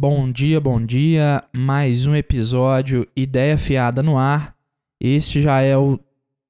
Bom 0.00 0.30
dia, 0.30 0.60
bom 0.60 0.80
dia. 0.80 1.42
Mais 1.52 2.06
um 2.06 2.14
episódio 2.14 3.04
Ideia 3.16 3.58
Fiada 3.58 4.00
no 4.00 4.16
ar. 4.16 4.54
Este 5.00 5.42
já 5.42 5.60
é 5.60 5.76
o 5.76 5.98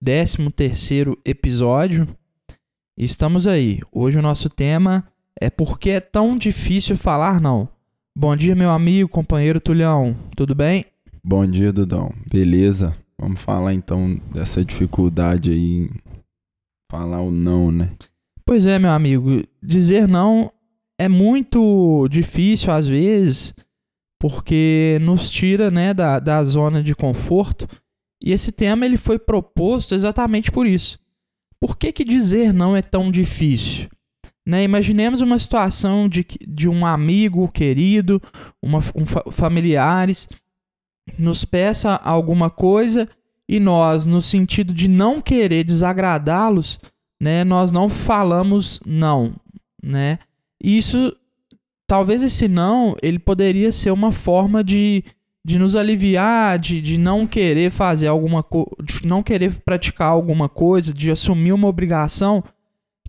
13 0.05 0.51
terceiro 0.51 1.19
episódio. 1.25 2.07
Estamos 2.95 3.47
aí. 3.47 3.81
Hoje 3.91 4.19
o 4.19 4.23
nosso 4.23 4.51
tema 4.51 5.03
é 5.41 5.49
por 5.49 5.79
que 5.79 5.89
é 5.89 5.99
tão 5.99 6.37
difícil 6.37 6.95
falar 6.95 7.41
não. 7.41 7.67
Bom 8.15 8.37
dia, 8.37 8.55
meu 8.55 8.69
amigo, 8.69 9.09
companheiro 9.09 9.63
Tulhão. 9.63 10.15
Tudo 10.37 10.55
bem? 10.55 10.85
Bom 11.25 11.47
dia, 11.47 11.73
Dudão. 11.73 12.13
Beleza? 12.31 12.95
Vamos 13.19 13.41
falar 13.41 13.73
então 13.73 14.21
dessa 14.31 14.63
dificuldade 14.63 15.53
aí 15.53 15.85
em 15.85 15.91
falar 16.93 17.23
o 17.23 17.31
não, 17.31 17.71
né? 17.71 17.93
Pois 18.45 18.67
é, 18.67 18.79
meu 18.79 18.91
amigo. 18.91 19.43
Dizer 19.63 20.07
não 20.07 20.53
é 20.99 21.09
muito 21.09 22.09
difícil 22.11 22.73
às 22.73 22.87
vezes, 22.87 23.55
porque 24.19 24.99
nos 25.01 25.31
tira 25.31 25.71
né, 25.71 25.95
da, 25.95 26.19
da 26.19 26.43
zona 26.43 26.83
de 26.83 26.95
conforto. 26.95 27.69
E 28.23 28.33
esse 28.33 28.51
tema 28.51 28.85
ele 28.85 28.97
foi 28.97 29.19
proposto 29.19 29.95
exatamente 29.95 30.51
por 30.51 30.67
isso. 30.67 30.99
Por 31.61 31.77
que, 31.77 31.93
que 31.93 32.05
dizer 32.05 32.53
não 32.53 32.77
é 32.77 32.83
tão 32.83 33.11
difícil? 33.11 33.89
Né? 34.47 34.65
Imaginemos 34.65 35.21
uma 35.21 35.39
situação 35.39 36.09
de, 36.09 36.27
de 36.47 36.69
um 36.69 36.85
amigo 36.85 37.49
querido, 37.49 38.21
uma, 38.63 38.79
um 38.95 39.31
familiares, 39.31 40.29
nos 41.19 41.45
peça 41.45 41.95
alguma 41.95 42.51
coisa 42.51 43.09
e 43.49 43.61
nós, 43.61 44.05
no 44.05 44.21
sentido 44.21 44.75
de 44.75 44.89
não 44.89 45.21
querer 45.21 45.65
desagradá-los, 45.65 46.79
né, 47.21 47.45
nós 47.45 47.73
não 47.73 47.89
falamos 47.89 48.81
não, 48.85 49.35
né? 49.83 50.19
Isso, 50.63 51.15
talvez 51.87 52.23
esse 52.23 52.49
não, 52.49 52.97
ele 53.03 53.19
poderia 53.19 53.73
ser 53.73 53.91
uma 53.91 54.11
forma 54.11 54.63
de, 54.63 55.05
de 55.45 55.59
nos 55.59 55.75
aliviar, 55.75 56.59
de, 56.59 56.81
de 56.81 56.99
não 56.99 57.27
querer 57.27 57.71
fazer 57.71 58.09
alguma 58.09 58.43
coisa, 58.43 58.71
de 58.83 59.07
não 59.07 59.23
querer 59.23 59.61
praticar 59.65 60.09
alguma 60.09 60.49
coisa, 60.49 60.93
de 60.93 61.11
assumir 61.11 61.53
uma 61.53 61.69
obrigação 61.69 62.43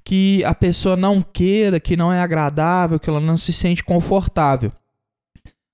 que 0.04 0.44
a 0.44 0.56
pessoa 0.56 0.96
não 0.96 1.22
queira, 1.22 1.80
que 1.80 1.98
não 1.98 2.12
é 2.12 2.22
agradável, 2.22 3.00
que 3.00 3.10
ela 3.10 3.20
não 3.20 3.38
se 3.38 3.52
sente 3.52 3.84
confortável. 3.84 4.72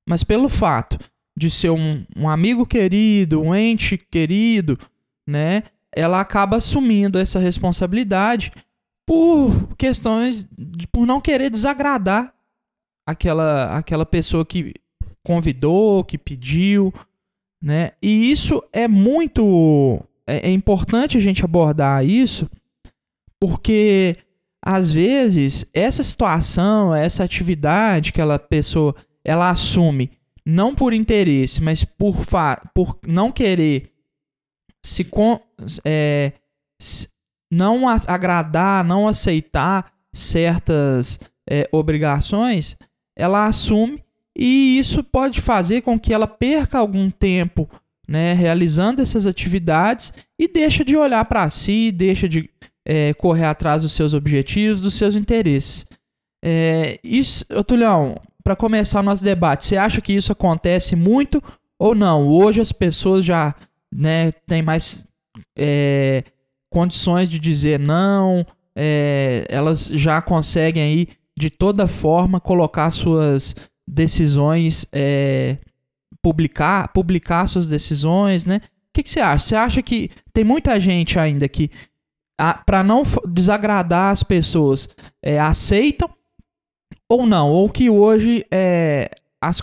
Mas 0.08 0.24
pelo 0.24 0.50
fato 0.50 0.98
de 1.38 1.50
ser 1.50 1.70
um, 1.70 2.06
um 2.16 2.30
amigo 2.30 2.66
querido, 2.66 3.42
um 3.42 3.54
ente 3.54 3.98
querido, 3.98 4.78
né? 5.28 5.64
Ela 5.92 6.20
acaba 6.20 6.58
assumindo 6.58 7.18
essa 7.18 7.40
responsabilidade 7.40 8.52
por 9.06 9.76
questões 9.78 10.48
de, 10.58 10.88
por 10.88 11.06
não 11.06 11.22
querer 11.22 11.50
desagradar 11.50 12.34
aquela 13.08 13.78
aquela 13.78 14.06
pessoa 14.06 14.46
que 14.46 14.74
convidou, 15.24 16.04
que 16.04 16.18
pediu, 16.18 16.94
né? 17.62 17.92
E 18.02 18.32
isso 18.32 18.64
é 18.74 18.88
muito 18.88 20.02
é, 20.28 20.50
é 20.50 20.52
importante 20.52 21.18
a 21.18 21.22
gente 21.22 21.44
abordar 21.44 22.06
isso, 22.06 22.50
porque 23.40 24.18
às 24.64 24.92
vezes 24.92 25.70
essa 25.74 26.04
situação, 26.04 26.94
essa 26.94 27.24
atividade 27.24 28.12
que 28.12 28.20
aquela 28.20 28.40
pessoa 28.40 28.96
ela 29.24 29.50
assume 29.50 30.12
não 30.46 30.76
por 30.76 30.94
interesse, 30.94 31.62
mas 31.62 31.84
por, 31.84 32.16
por 32.74 33.00
não 33.06 33.32
querer 33.32 33.92
se, 34.86 35.08
é, 35.84 36.34
não 37.56 37.88
agradar, 37.88 38.84
não 38.84 39.08
aceitar 39.08 39.92
certas 40.14 41.20
é, 41.50 41.68
obrigações, 41.72 42.78
ela 43.16 43.46
assume 43.46 44.04
e 44.38 44.78
isso 44.78 45.02
pode 45.02 45.40
fazer 45.40 45.82
com 45.82 45.98
que 45.98 46.14
ela 46.14 46.28
perca 46.28 46.78
algum 46.78 47.10
tempo 47.10 47.70
né, 48.08 48.34
realizando 48.34 49.02
essas 49.02 49.26
atividades 49.26 50.12
e 50.38 50.48
deixa 50.48 50.84
de 50.84 50.98
olhar 50.98 51.24
para 51.26 51.50
si, 51.50 51.92
deixa 51.92 52.28
de 52.28 52.50
é, 52.86 53.14
correr 53.14 53.46
atrás 53.46 53.82
dos 53.82 53.94
seus 53.94 54.14
objetivos, 54.14 54.82
dos 54.82 54.94
seus 54.94 55.16
interesses. 55.16 55.86
É, 56.44 57.00
isso, 57.04 57.46
Tulhão, 57.66 58.22
para 58.44 58.56
começar 58.56 59.00
o 59.00 59.04
nosso 59.04 59.24
debate, 59.24 59.66
você 59.66 59.78
acha 59.78 60.02
que 60.02 60.14
isso 60.14 60.32
acontece 60.32 60.96
muito 60.96 61.42
ou 61.80 61.96
não? 61.96 62.28
Hoje 62.28 62.62
as 62.62 62.72
pessoas 62.72 63.26
já 63.26 63.56
né, 63.92 64.34
têm 64.46 64.62
mais 64.62 65.08
é, 65.58 66.24
condições 66.76 67.30
de 67.30 67.40
dizer 67.40 67.80
não, 67.80 68.46
é, 68.76 69.46
elas 69.48 69.86
já 69.86 70.22
conseguem 70.22 70.84
aí 70.84 71.08
de 71.38 71.50
toda 71.50 71.88
forma 71.88 72.38
colocar 72.42 72.92
suas 72.92 73.56
decisões, 73.88 74.86
é, 74.92 75.58
publicar, 76.22 76.90
publicar 76.90 77.48
suas 77.48 77.70
decisões, 77.70 78.46
né? 78.46 78.58
O 78.58 78.94
que, 78.94 79.04
que, 79.04 79.10
você 79.10 79.22
acha? 79.22 79.46
Você 79.46 79.56
acha 79.56 79.82
que 79.82 80.10
tem 80.34 80.44
muita 80.44 80.78
gente 80.78 81.18
ainda 81.18 81.48
que, 81.48 81.72
para 82.66 82.84
não 82.84 83.04
desagradar 83.26 84.12
as 84.12 84.22
pessoas, 84.22 84.90
é, 85.24 85.40
aceitam 85.40 86.10
ou 87.08 87.26
não? 87.26 87.52
Ou 87.52 87.70
que 87.70 87.90
hoje 87.90 88.46
é, 88.52 89.10
as, 89.46 89.62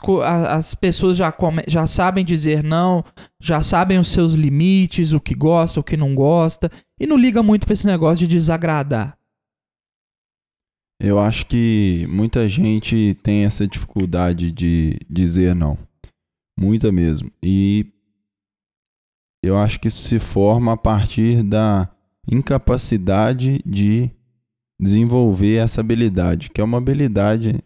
as 0.49 0.75
pessoas 0.75 1.17
já, 1.17 1.33
come, 1.33 1.65
já 1.67 1.87
sabem 1.87 2.25
dizer 2.25 2.63
não, 2.63 3.05
já 3.41 3.61
sabem 3.61 3.99
os 3.99 4.13
seus 4.13 4.33
limites, 4.33 5.13
o 5.13 5.21
que 5.21 5.35
gosta, 5.35 5.81
o 5.81 5.85
que 5.85 5.97
não 5.97 6.15
gosta, 6.15 6.71
e 7.03 7.07
não 7.07 7.17
liga 7.17 7.43
muito 7.43 7.67
para 7.67 7.73
esse 7.73 7.85
negócio 7.85 8.29
de 8.29 8.33
desagradar. 8.37 9.19
Eu 11.01 11.19
acho 11.19 11.45
que 11.47 12.07
muita 12.09 12.49
gente 12.49 13.19
tem 13.25 13.45
essa 13.45 13.67
dificuldade 13.67 14.53
de 14.53 15.01
dizer 15.11 15.53
não. 15.53 15.77
Muita 16.57 16.93
mesmo. 16.93 17.29
E 17.43 17.87
eu 19.43 19.57
acho 19.59 19.81
que 19.81 19.89
isso 19.89 20.05
se 20.05 20.21
forma 20.21 20.75
a 20.75 20.77
partir 20.77 21.43
da 21.43 21.91
incapacidade 22.31 23.61
de 23.67 24.09
desenvolver 24.81 25.57
essa 25.57 25.81
habilidade, 25.81 26.51
que 26.51 26.61
é 26.61 26.65
uma 26.65 26.79
habilidade 26.79 27.59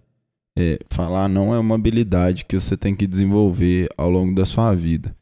é, 0.58 0.78
falar 0.88 1.28
não 1.28 1.54
é 1.54 1.58
uma 1.58 1.74
habilidade 1.74 2.46
que 2.46 2.58
você 2.58 2.74
tem 2.74 2.96
que 2.96 3.06
desenvolver 3.06 3.86
ao 3.98 4.08
longo 4.08 4.34
da 4.34 4.46
sua 4.46 4.74
vida. 4.74 5.14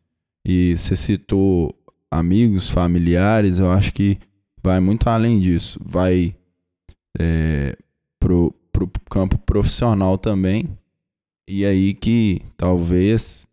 E 0.47 0.77
você 0.77 0.95
citou 0.95 1.75
amigos, 2.19 2.71
familiares, 2.71 3.59
eu 3.59 3.71
acho 3.71 3.93
que 3.93 4.19
vai 4.63 4.81
muito 4.81 5.09
além 5.09 5.41
disso. 5.41 5.79
Vai 5.85 6.35
é, 7.19 7.77
pro, 8.19 8.55
pro 8.73 8.91
campo 9.11 9.39
profissional 9.39 10.17
também. 10.17 10.69
E 11.49 11.65
aí 11.65 11.93
que 11.93 12.41
talvez 12.57 13.47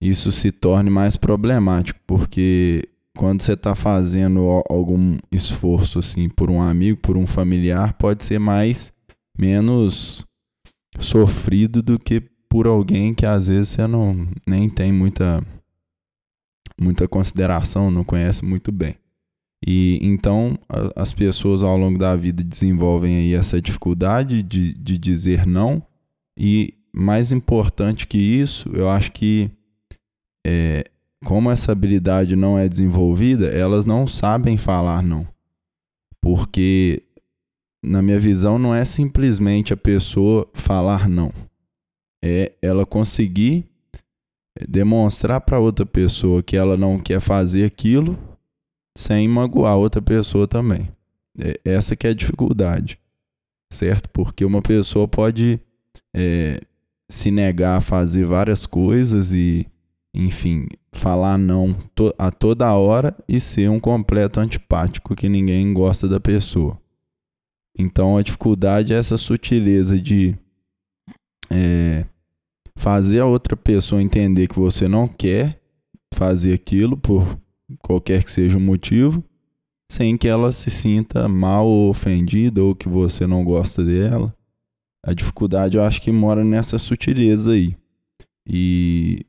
isso 0.00 0.30
se 0.30 0.52
torne 0.52 0.88
mais 0.88 1.16
problemático, 1.16 1.98
porque 2.06 2.88
quando 3.16 3.42
você 3.42 3.54
está 3.54 3.74
fazendo 3.74 4.62
algum 4.70 5.18
esforço 5.32 5.98
assim 5.98 6.28
por 6.28 6.50
um 6.50 6.62
amigo, 6.62 7.00
por 7.00 7.16
um 7.16 7.26
familiar, 7.26 7.94
pode 7.94 8.22
ser 8.22 8.38
mais 8.38 8.92
menos 9.36 10.24
sofrido 11.00 11.82
do 11.82 11.98
que 11.98 12.22
por 12.48 12.66
alguém 12.66 13.12
que 13.12 13.26
às 13.26 13.48
vezes 13.48 13.70
você 13.70 13.86
não 13.86 14.28
nem 14.46 14.70
tem 14.70 14.92
muita 14.92 15.42
muita 16.80 17.08
consideração, 17.08 17.90
não 17.90 18.04
conhece 18.04 18.44
muito 18.44 18.70
bem. 18.72 18.96
E 19.66 19.98
então 20.02 20.58
a, 20.68 21.02
as 21.02 21.12
pessoas 21.12 21.62
ao 21.62 21.76
longo 21.76 21.98
da 21.98 22.14
vida 22.14 22.42
desenvolvem 22.44 23.16
aí 23.16 23.34
essa 23.34 23.60
dificuldade 23.60 24.42
de, 24.42 24.72
de 24.74 24.96
dizer 24.96 25.46
não 25.46 25.82
e 26.38 26.74
mais 26.92 27.32
importante 27.32 28.06
que 28.06 28.18
isso, 28.18 28.70
eu 28.72 28.88
acho 28.88 29.12
que 29.12 29.50
é, 30.46 30.84
como 31.24 31.50
essa 31.50 31.72
habilidade 31.72 32.36
não 32.36 32.56
é 32.58 32.68
desenvolvida, 32.68 33.46
elas 33.48 33.84
não 33.84 34.06
sabem 34.06 34.56
falar 34.56 35.02
não. 35.02 35.26
Porque 36.20 37.02
na 37.82 38.02
minha 38.02 38.18
visão, 38.18 38.58
não 38.58 38.74
é 38.74 38.84
simplesmente 38.84 39.72
a 39.72 39.76
pessoa 39.76 40.48
falar 40.52 41.08
não. 41.08 41.32
É 42.22 42.52
ela 42.60 42.84
conseguir 42.84 43.66
demonstrar 44.66 45.40
para 45.40 45.58
outra 45.58 45.84
pessoa 45.84 46.42
que 46.42 46.56
ela 46.56 46.76
não 46.76 46.98
quer 46.98 47.20
fazer 47.20 47.64
aquilo 47.64 48.18
sem 48.96 49.28
magoar 49.28 49.76
outra 49.76 50.02
pessoa 50.02 50.48
também. 50.48 50.88
É 51.38 51.60
essa 51.64 51.94
que 51.94 52.06
é 52.06 52.10
a 52.10 52.14
dificuldade, 52.14 52.98
certo? 53.72 54.08
Porque 54.08 54.44
uma 54.44 54.60
pessoa 54.60 55.06
pode 55.06 55.60
é, 56.12 56.60
se 57.08 57.30
negar 57.30 57.78
a 57.78 57.80
fazer 57.80 58.24
várias 58.24 58.66
coisas 58.66 59.32
e, 59.32 59.66
enfim, 60.12 60.66
falar 60.90 61.38
não 61.38 61.72
to 61.94 62.12
a 62.18 62.30
toda 62.30 62.74
hora 62.74 63.16
e 63.28 63.38
ser 63.38 63.70
um 63.70 63.78
completo 63.78 64.40
antipático 64.40 65.14
que 65.14 65.28
ninguém 65.28 65.72
gosta 65.72 66.08
da 66.08 66.18
pessoa. 66.18 66.76
Então 67.78 68.18
a 68.18 68.22
dificuldade 68.22 68.92
é 68.92 68.98
essa 68.98 69.16
sutileza 69.16 69.96
de 70.00 70.36
é, 71.48 72.04
fazer 72.78 73.18
a 73.18 73.26
outra 73.26 73.56
pessoa 73.56 74.02
entender 74.02 74.46
que 74.46 74.58
você 74.58 74.86
não 74.86 75.08
quer 75.08 75.60
fazer 76.14 76.54
aquilo 76.54 76.96
por 76.96 77.38
qualquer 77.82 78.24
que 78.24 78.30
seja 78.30 78.56
o 78.56 78.60
motivo, 78.60 79.22
sem 79.90 80.16
que 80.16 80.28
ela 80.28 80.52
se 80.52 80.70
sinta 80.70 81.28
mal 81.28 81.66
ou 81.66 81.90
ofendida 81.90 82.62
ou 82.62 82.74
que 82.74 82.88
você 82.88 83.26
não 83.26 83.44
gosta 83.44 83.84
dela. 83.84 84.34
A 85.04 85.12
dificuldade 85.12 85.76
eu 85.76 85.82
acho 85.82 86.00
que 86.00 86.12
mora 86.12 86.44
nessa 86.44 86.78
sutileza 86.78 87.52
aí. 87.52 87.76
E, 88.48 89.26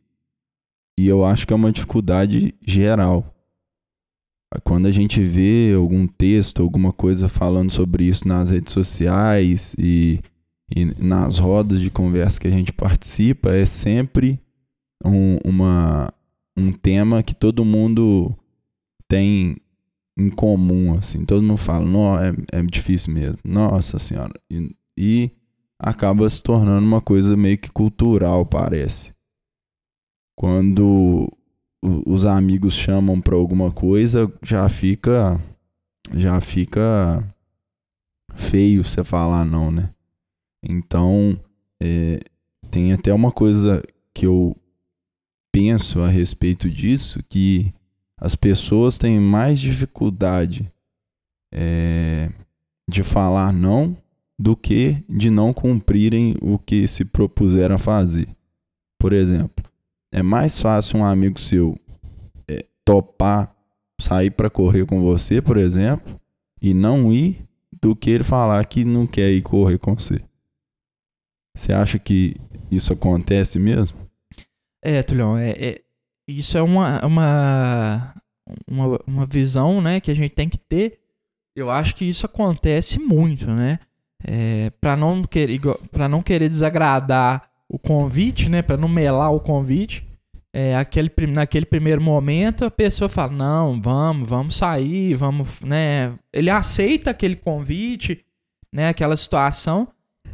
e 0.98 1.08
eu 1.08 1.26
acho 1.26 1.48
que 1.48 1.54
é 1.54 1.56
uma 1.56 1.72
dificuldade 1.72 2.54
geral. 2.66 3.36
Quando 4.64 4.88
a 4.88 4.92
gente 4.92 5.22
vê 5.22 5.74
algum 5.76 6.08
texto, 6.08 6.62
alguma 6.62 6.94
coisa 6.94 7.28
falando 7.28 7.72
sobre 7.72 8.06
isso 8.06 8.28
nas 8.28 8.52
redes 8.52 8.74
sociais 8.74 9.76
e, 9.78 10.20
e 10.76 10.86
nas 10.86 11.40
rodas 11.40 11.82
de 11.82 11.90
conversa 11.90 12.40
que 12.40 12.48
a 12.48 12.52
gente 12.52 12.72
participa, 12.72 13.52
é 13.52 13.66
sempre 13.66 14.40
um, 15.04 15.38
uma, 15.44 16.12
um 16.58 16.72
tema 16.72 17.24
que 17.24 17.34
todo 17.34 17.66
mundo 17.66 18.36
tem 19.08 19.58
em 20.18 20.30
comum, 20.30 20.94
assim. 20.98 21.26
Todo 21.26 21.42
mundo 21.42 21.58
fala, 21.58 21.86
não, 21.86 22.20
é, 22.20 22.34
é 22.52 22.62
difícil 22.62 23.14
mesmo. 23.14 23.40
Nossa 23.44 23.98
senhora. 23.98 24.34
E, 24.50 24.76
e 24.98 25.32
acaba 25.80 26.30
se 26.30 26.44
tornando 26.44 26.86
uma 26.86 27.02
coisa 27.02 27.36
meio 27.36 27.58
que 27.58 27.72
cultural, 27.72 28.46
parece. 28.46 29.14
Quando 30.38 31.32
os 31.82 32.26
amigos 32.26 32.74
chamam 32.74 33.20
para 33.22 33.36
alguma 33.36 33.72
coisa, 33.72 34.32
já 34.44 34.68
fica 34.68 35.40
já 36.14 36.42
fica 36.42 37.24
feio 38.36 38.84
você 38.84 39.04
falar 39.04 39.46
não, 39.46 39.72
né? 39.72 39.90
Então, 40.64 41.40
é, 41.82 42.20
tem 42.70 42.94
até 42.94 43.14
uma 43.14 43.32
coisa 43.32 43.84
que 44.14 44.26
eu 44.26 44.56
penso 45.52 46.00
a 46.02 46.08
respeito 46.08 46.70
disso, 46.70 47.24
que 47.30 47.74
as 48.18 48.36
pessoas 48.36 48.98
têm 48.98 49.20
mais 49.20 49.60
dificuldade 49.60 50.72
é, 51.54 52.30
de 52.88 53.04
falar 53.04 53.54
não 53.54 53.98
do 54.38 54.56
que 54.56 55.04
de 55.10 55.30
não 55.30 55.54
cumprirem 55.54 56.36
o 56.42 56.58
que 56.58 56.88
se 56.88 57.04
propuseram 57.04 57.76
a 57.76 57.80
fazer. 57.80 58.28
Por 59.00 59.14
exemplo, 59.14 59.66
é 60.12 60.22
mais 60.22 60.62
fácil 60.62 61.00
um 61.00 61.06
amigo 61.06 61.40
seu 61.40 61.78
é, 62.48 62.66
topar 62.86 63.56
sair 64.00 64.32
para 64.32 64.50
correr 64.50 64.86
com 64.86 65.02
você, 65.02 65.42
por 65.42 65.58
exemplo, 65.58 66.20
e 66.62 66.74
não 66.74 67.12
ir, 67.12 67.46
do 67.82 67.96
que 67.96 68.10
ele 68.10 68.24
falar 68.24 68.66
que 68.66 68.84
não 68.84 69.08
quer 69.08 69.32
ir 69.32 69.42
correr 69.42 69.78
com 69.78 69.96
você. 69.96 70.22
Você 71.56 71.74
acha 71.74 72.00
que 72.00 72.36
isso 72.72 72.94
acontece 72.94 73.60
mesmo? 73.60 73.98
É, 74.84 75.04
Tulhão, 75.04 75.38
é, 75.38 75.52
é, 75.52 75.82
isso 76.28 76.58
é 76.58 76.62
uma, 76.62 77.06
uma, 77.06 78.16
uma, 78.68 79.00
uma 79.06 79.26
visão 79.26 79.82
né, 79.82 80.00
que 80.00 80.12
a 80.12 80.16
gente 80.16 80.34
tem 80.34 80.48
que 80.48 80.58
ter. 80.58 81.00
Eu 81.56 81.70
acho 81.70 81.96
que 81.96 82.06
isso 82.06 82.26
acontece 82.26 83.00
muito, 83.00 83.48
né? 83.48 83.80
É, 84.24 84.70
para 84.82 84.98
não 84.98 85.24
querer 85.24 85.60
para 85.92 86.10
não 86.10 86.22
querer 86.22 86.50
desagradar 86.50 87.50
o 87.70 87.80
convite, 87.80 88.50
né, 88.50 88.62
para 88.62 88.76
não 88.76 88.90
melar 88.90 89.34
o 89.34 89.40
convite, 89.40 90.06
é, 90.54 90.76
aquele, 90.76 91.10
naquele 91.28 91.66
primeiro 91.66 92.02
momento 92.02 92.66
a 92.66 92.72
pessoa 92.72 93.10
fala: 93.10 93.32
"Não, 93.32 93.82
vamos, 93.82 94.30
vamos 94.30 94.56
sair, 94.56 95.16
vamos", 95.16 95.62
né? 95.62 96.14
Ele 96.34 96.50
aceita 96.50 97.12
aquele 97.12 97.36
convite, 97.36 98.26
né, 98.74 98.90
aquela 98.90 99.16
situação. 99.16 99.88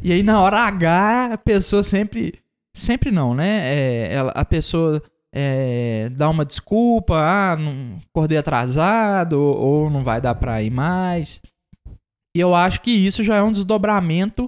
E 0.06 0.14
aí 0.14 0.22
na 0.22 0.40
hora 0.40 0.60
H 0.60 1.34
a 1.34 1.38
pessoa 1.40 1.82
sempre 1.82 2.36
sempre 2.72 3.10
não, 3.10 3.34
né? 3.34 3.62
É, 3.74 4.14
ela, 4.14 4.32
a 4.36 4.46
pessoa 4.46 5.02
é, 5.34 6.10
dá 6.16 6.30
uma 6.30 6.46
desculpa, 6.46 7.16
ah, 7.18 7.56
não, 7.56 7.98
acordei 8.08 8.38
atrasado, 8.38 9.34
ou, 9.34 9.58
ou 9.58 9.90
não 9.90 10.04
vai 10.04 10.22
dar 10.22 10.36
para 10.36 10.62
ir 10.62 10.70
mais. 10.70 11.42
E 12.36 12.40
eu 12.40 12.54
acho 12.54 12.82
que 12.82 12.92
isso 12.92 13.24
já 13.24 13.38
é 13.38 13.42
um 13.42 13.52
desdobramento 13.52 14.48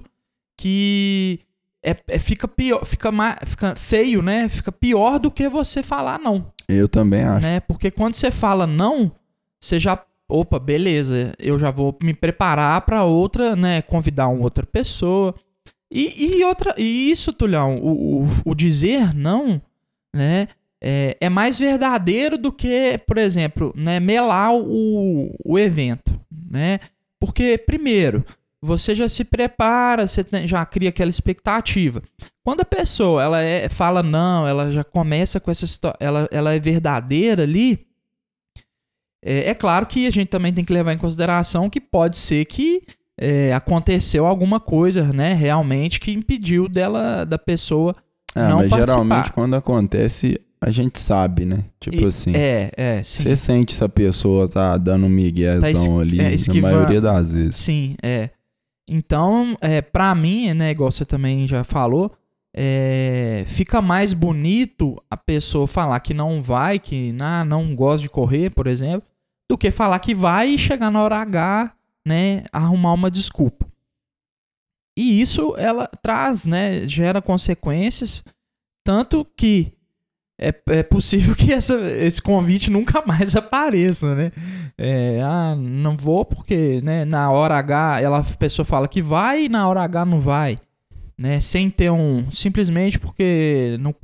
que 0.56 1.40
é, 1.82 1.96
é, 2.06 2.20
fica 2.20 2.46
pior, 2.46 2.84
fica, 2.84 3.10
mais, 3.10 3.38
fica 3.44 3.74
feio, 3.74 4.22
né? 4.22 4.48
Fica 4.48 4.70
pior 4.70 5.18
do 5.18 5.28
que 5.28 5.48
você 5.48 5.82
falar 5.82 6.20
não. 6.20 6.52
Eu 6.68 6.88
também 6.88 7.24
acho. 7.24 7.44
Né? 7.44 7.58
Porque 7.58 7.90
quando 7.90 8.14
você 8.14 8.30
fala 8.30 8.64
não, 8.64 9.10
você 9.60 9.80
já, 9.80 10.00
opa, 10.28 10.60
beleza, 10.60 11.32
eu 11.36 11.58
já 11.58 11.72
vou 11.72 11.98
me 12.00 12.14
preparar 12.14 12.80
para 12.82 13.02
outra, 13.02 13.56
né? 13.56 13.82
Convidar 13.82 14.28
uma 14.28 14.44
outra 14.44 14.64
pessoa. 14.64 15.34
E, 15.90 16.36
e 16.36 16.44
outra, 16.44 16.74
e 16.76 17.10
isso, 17.10 17.32
Tulhão, 17.32 17.78
o, 17.78 18.24
o, 18.24 18.28
o 18.44 18.54
dizer 18.54 19.14
não, 19.14 19.60
né? 20.14 20.48
É, 20.80 21.16
é, 21.20 21.28
mais 21.28 21.58
verdadeiro 21.58 22.38
do 22.38 22.52
que, 22.52 22.98
por 23.04 23.18
exemplo, 23.18 23.74
né, 23.74 23.98
melar 23.98 24.54
o, 24.54 25.34
o 25.44 25.58
evento, 25.58 26.20
né? 26.30 26.78
Porque, 27.18 27.58
primeiro, 27.58 28.24
você 28.60 28.94
já 28.94 29.08
se 29.08 29.24
prepara, 29.24 30.06
você 30.06 30.24
já 30.44 30.64
cria 30.64 30.90
aquela 30.90 31.10
expectativa. 31.10 32.02
Quando 32.44 32.60
a 32.60 32.64
pessoa 32.64 33.22
ela 33.22 33.42
é, 33.42 33.68
fala 33.68 34.02
não, 34.02 34.46
ela 34.46 34.70
já 34.70 34.84
começa 34.84 35.40
com 35.40 35.50
essa 35.50 35.64
história, 35.64 35.96
ela, 36.00 36.28
ela 36.30 36.54
é 36.54 36.58
verdadeira 36.58 37.42
ali. 37.42 37.86
É, 39.24 39.50
é, 39.50 39.54
claro 39.54 39.86
que 39.86 40.06
a 40.06 40.10
gente 40.10 40.28
também 40.28 40.52
tem 40.52 40.64
que 40.64 40.72
levar 40.72 40.92
em 40.92 40.98
consideração 40.98 41.68
que 41.68 41.80
pode 41.80 42.16
ser 42.18 42.44
que 42.44 42.84
é, 43.18 43.52
aconteceu 43.52 44.26
alguma 44.26 44.60
coisa, 44.60 45.12
né, 45.12 45.34
realmente 45.34 45.98
que 45.98 46.12
impediu 46.12 46.68
dela 46.68 47.24
da 47.24 47.38
pessoa 47.38 47.94
é, 48.34 48.48
não 48.48 48.58
mas 48.58 48.70
participar. 48.70 48.86
geralmente 48.86 49.32
quando 49.32 49.54
acontece 49.54 50.40
a 50.60 50.70
gente 50.70 50.98
sabe, 50.98 51.44
né? 51.44 51.64
Tipo 51.78 52.02
e, 52.02 52.06
assim. 52.06 52.32
É, 52.34 52.72
é, 52.76 53.02
sim. 53.02 53.22
Você 53.22 53.36
sente 53.36 53.74
se 53.74 53.84
a 53.84 53.88
pessoa 53.88 54.48
tá 54.48 54.76
dando 54.76 55.06
um 55.06 55.08
miguezão 55.08 55.96
tá 55.96 56.00
ali, 56.00 56.20
é, 56.20 56.34
na 56.34 56.60
maioria 56.62 57.00
das 57.00 57.32
vezes. 57.32 57.56
Sim, 57.56 57.94
é. 58.02 58.30
Então, 58.88 59.56
é, 59.60 59.80
para 59.80 60.14
mim, 60.14 60.52
né, 60.54 60.70
igual 60.70 60.90
você 60.90 61.04
também 61.04 61.46
já 61.46 61.62
falou, 61.62 62.10
é, 62.56 63.44
fica 63.46 63.80
mais 63.82 64.12
bonito 64.12 64.96
a 65.10 65.16
pessoa 65.16 65.66
falar 65.66 66.00
que 66.00 66.14
não 66.14 66.42
vai, 66.42 66.78
que 66.78 67.14
ah, 67.20 67.44
não 67.44 67.76
gosta 67.76 68.02
de 68.02 68.08
correr, 68.08 68.50
por 68.50 68.66
exemplo, 68.66 69.06
do 69.48 69.56
que 69.56 69.70
falar 69.70 69.98
que 69.98 70.14
vai 70.14 70.48
e 70.50 70.58
chegar 70.58 70.90
na 70.90 71.02
hora 71.02 71.18
H, 71.18 71.72
né, 72.06 72.44
arrumar 72.52 72.92
uma 72.92 73.10
desculpa. 73.10 73.66
E 74.96 75.20
isso 75.20 75.54
ela 75.56 75.86
traz, 76.02 76.44
né, 76.44 76.88
gera 76.88 77.22
consequências, 77.22 78.24
tanto 78.84 79.24
que 79.36 79.72
é, 80.40 80.54
é 80.68 80.82
possível 80.82 81.34
que 81.36 81.52
essa, 81.52 81.74
esse 81.98 82.22
convite 82.22 82.70
nunca 82.70 83.02
mais 83.04 83.34
apareça, 83.34 84.14
né? 84.14 84.32
É, 84.76 85.20
ah, 85.22 85.56
não 85.56 85.96
vou 85.96 86.24
porque, 86.24 86.80
né, 86.82 87.04
na 87.04 87.30
hora 87.30 87.56
H 87.56 88.00
ela, 88.00 88.18
a 88.20 88.36
pessoa 88.36 88.64
fala 88.64 88.88
que 88.88 89.02
vai 89.02 89.44
e 89.44 89.48
na 89.48 89.68
hora 89.68 89.82
H 89.82 90.04
não 90.04 90.20
vai, 90.20 90.56
né? 91.16 91.40
Sem 91.40 91.68
ter 91.68 91.90
um, 91.90 92.30
simplesmente 92.30 92.98
porque 92.98 93.76
não 93.80 93.94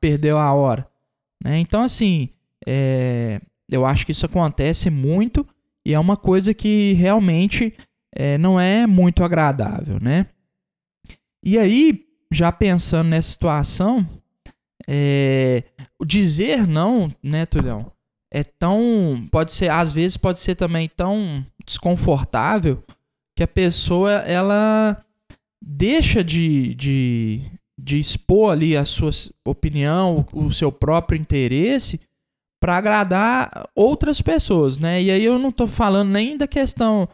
perdeu 0.00 0.38
a 0.38 0.52
hora, 0.52 0.86
né? 1.42 1.58
Então 1.58 1.82
assim, 1.82 2.28
é, 2.66 3.40
eu 3.68 3.84
acho 3.84 4.06
que 4.06 4.12
isso 4.12 4.26
acontece 4.26 4.90
muito 4.90 5.46
e 5.86 5.94
é 5.94 5.98
uma 5.98 6.16
coisa 6.16 6.52
que 6.52 6.92
realmente 6.94 7.74
é, 8.14 8.36
não 8.38 8.60
é 8.60 8.86
muito 8.86 9.24
agradável, 9.24 9.98
né? 10.00 10.26
E 11.42 11.58
aí, 11.58 12.04
já 12.32 12.52
pensando 12.52 13.08
nessa 13.08 13.30
situação, 13.30 14.06
é, 14.86 15.64
dizer 16.04 16.66
não, 16.66 17.10
né, 17.22 17.46
Tulhão, 17.46 17.90
é 18.32 18.44
tão. 18.44 19.26
Pode 19.30 19.52
ser, 19.52 19.70
às 19.70 19.92
vezes, 19.92 20.16
pode 20.16 20.40
ser 20.40 20.54
também 20.54 20.88
tão 20.88 21.44
desconfortável 21.64 22.82
que 23.36 23.42
a 23.42 23.48
pessoa 23.48 24.12
ela 24.12 25.02
deixa 25.62 26.22
de, 26.22 26.74
de, 26.74 27.42
de 27.78 27.98
expor 27.98 28.52
ali 28.52 28.76
a 28.76 28.84
sua 28.84 29.10
opinião, 29.44 30.26
o 30.32 30.50
seu 30.50 30.70
próprio 30.70 31.18
interesse 31.18 32.00
para 32.60 32.76
agradar 32.76 33.70
outras 33.74 34.20
pessoas, 34.20 34.76
né? 34.76 35.02
E 35.02 35.10
aí 35.10 35.24
eu 35.24 35.38
não 35.38 35.48
estou 35.48 35.66
falando 35.66 36.10
nem 36.10 36.36
da 36.36 36.46
questão, 36.46 37.08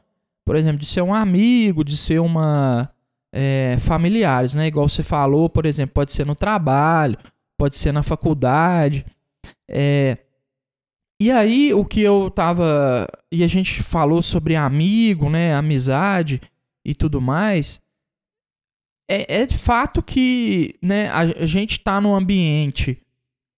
por 0.44 0.56
exemplo, 0.56 0.78
de 0.78 0.86
ser 0.86 1.02
um 1.02 1.14
amigo, 1.14 1.84
de 1.84 1.96
ser 1.96 2.18
uma 2.18 2.90
é, 3.32 3.76
familiares, 3.78 4.54
né? 4.54 4.66
Igual 4.66 4.88
você 4.88 5.04
falou, 5.04 5.48
por 5.48 5.64
exemplo, 5.64 5.94
pode 5.94 6.12
ser 6.12 6.26
no 6.26 6.34
trabalho, 6.34 7.16
pode 7.56 7.76
ser 7.76 7.92
na 7.92 8.02
faculdade. 8.02 9.06
É, 9.70 10.18
e 11.20 11.30
aí, 11.30 11.72
o 11.72 11.84
que 11.84 12.00
eu 12.00 12.30
tava. 12.30 13.06
E 13.32 13.42
a 13.44 13.46
gente 13.46 13.82
falou 13.82 14.20
sobre 14.20 14.56
amigo, 14.56 15.30
né? 15.30 15.54
Amizade 15.54 16.40
e 16.84 16.94
tudo 16.94 17.20
mais. 17.20 17.80
É, 19.08 19.42
é 19.42 19.46
de 19.46 19.56
fato 19.56 20.02
que 20.02 20.74
né, 20.82 21.08
a, 21.10 21.20
a 21.20 21.46
gente 21.46 21.78
tá 21.78 22.00
num 22.00 22.14
ambiente 22.14 23.00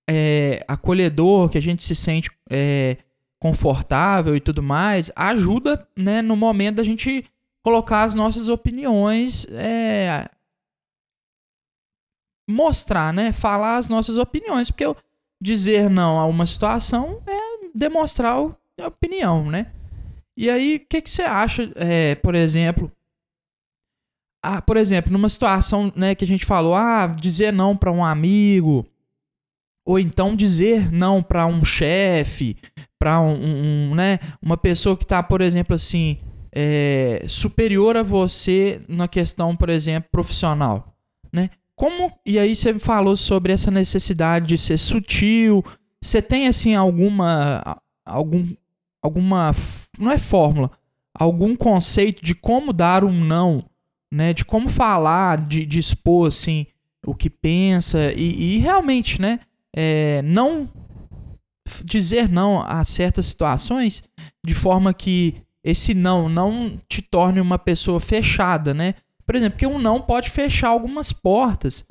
é, 0.09 0.65
acolhedor, 0.67 1.51
que 1.51 1.59
a 1.59 1.63
gente 1.63 1.83
se 1.83 1.95
sente 1.95 2.31
é, 2.49 2.97
confortável 3.41 4.35
e 4.35 4.41
tudo 4.41 4.63
mais, 4.63 5.11
ajuda 5.15 5.87
né, 5.97 6.23
no 6.23 6.35
momento 6.35 6.77
da 6.77 6.85
gente 6.85 7.25
colocar 7.63 8.05
as 8.05 8.15
nossas 8.15 8.49
opiniões 8.49 9.47
é, 9.51 10.29
mostrar, 12.49 13.13
né? 13.13 13.31
Falar 13.31 13.77
as 13.77 13.89
nossas 13.89 14.17
opiniões, 14.17 14.71
porque 14.71 14.87
eu 14.87 14.97
dizer 15.41 15.91
não 15.91 16.19
a 16.19 16.25
uma 16.25 16.47
situação 16.47 17.23
é 17.27 17.69
demonstrar 17.75 18.33
a 18.33 18.87
opinião, 18.87 19.51
né? 19.51 19.71
E 20.37 20.49
aí, 20.49 20.77
o 20.77 20.87
que, 20.89 21.03
que 21.03 21.11
você 21.11 21.23
acha, 21.23 21.71
é, 21.75 22.15
por 22.15 22.35
exemplo, 22.35 22.91
ah, 24.43 24.63
por 24.63 24.77
exemplo, 24.77 25.13
numa 25.13 25.29
situação 25.29 25.93
né, 25.95 26.15
que 26.15 26.25
a 26.25 26.29
gente 26.29 26.47
falou, 26.47 26.75
ah, 26.75 27.09
dizer 27.09 27.53
não 27.53 27.77
para 27.77 27.93
um 27.93 28.05
amigo, 28.05 28.87
ou 29.89 29.99
então 29.99 30.37
dizer 30.37 30.93
não 30.93 31.23
para 31.23 31.47
um 31.47 31.65
chefe, 31.65 32.59
para 32.99 33.19
um, 33.23 33.91
um, 33.91 33.95
né, 33.95 34.19
uma 34.43 34.59
pessoa 34.59 34.95
que 34.95 35.05
está, 35.05 35.23
por 35.23 35.41
exemplo, 35.41 35.75
assim, 35.75 36.19
é, 36.53 37.25
superior 37.27 37.97
a 37.97 38.03
você 38.03 38.83
na 38.87 39.09
questão, 39.09 39.57
por 39.57 39.71
exemplo, 39.71 40.11
profissional, 40.13 40.95
né? 41.33 41.49
Como 41.75 42.13
e 42.27 42.39
aí 42.39 42.55
você 42.55 42.79
falou 42.79 43.17
sobre 43.17 43.51
essa 43.51 43.71
necessidade 43.71 44.49
de 44.49 44.59
ser 44.59 44.77
sutil. 44.77 45.65
Você 46.03 46.21
tem 46.21 46.49
assim 46.49 46.75
alguma 46.75 47.81
algum 48.05 48.47
alguma 49.01 49.55
não 49.99 50.11
é 50.11 50.19
fórmula, 50.19 50.71
algum 51.15 51.57
conceito 51.57 52.23
de 52.23 52.35
como 52.35 52.75
dar 52.75 53.05
um 53.05 53.25
não, 53.25 53.65
né? 54.13 54.35
De 54.35 54.45
como 54.45 54.69
falar, 54.69 55.39
de, 55.47 55.65
de 55.65 55.79
expor 55.79 56.29
assim 56.29 56.67
o 57.07 57.15
que 57.15 57.31
pensa 57.31 58.13
e, 58.13 58.57
e 58.57 58.59
realmente, 58.59 59.19
né? 59.19 59.41
É, 59.81 60.23
não 60.23 60.69
dizer 61.85 62.29
não 62.29 62.61
a 62.67 62.83
certas 62.83 63.27
situações 63.27 64.03
de 64.45 64.53
forma 64.53 64.93
que 64.93 65.37
esse 65.63 65.95
não 65.95 66.29
não 66.29 66.81
te 66.89 67.01
torne 67.01 67.41
uma 67.41 67.59
pessoa 67.61 68.01
fechada, 68.01 68.75
né? 68.75 68.95
Por 69.25 69.37
exemplo, 69.37 69.53
porque 69.53 69.67
um 69.67 69.79
não 69.79 70.01
pode 70.01 70.31
fechar 70.31 70.69
algumas 70.69 71.13
portas. 71.13 71.85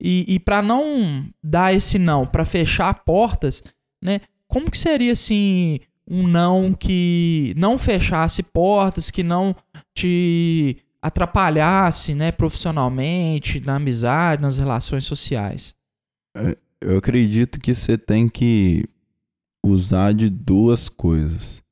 E, 0.00 0.24
e 0.26 0.38
para 0.38 0.62
não 0.62 1.26
dar 1.42 1.74
esse 1.74 1.98
não, 1.98 2.26
para 2.26 2.46
fechar 2.46 3.04
portas, 3.04 3.62
né? 4.02 4.22
Como 4.48 4.70
que 4.70 4.78
seria 4.78 5.12
assim 5.12 5.80
um 6.08 6.26
não 6.26 6.72
que 6.72 7.52
não 7.58 7.76
fechasse 7.76 8.42
portas, 8.42 9.10
que 9.10 9.22
não 9.22 9.54
te 9.94 10.78
atrapalhasse, 11.02 12.14
né, 12.14 12.32
profissionalmente, 12.32 13.60
na 13.60 13.76
amizade, 13.76 14.40
nas 14.40 14.56
relações 14.56 15.04
sociais? 15.04 15.74
Eu 16.84 16.98
acredito 16.98 17.58
que 17.58 17.74
você 17.74 17.96
tem 17.96 18.28
que 18.28 18.84
usar 19.64 20.12
de 20.12 20.28
duas 20.28 20.88
coisas: 20.88 21.62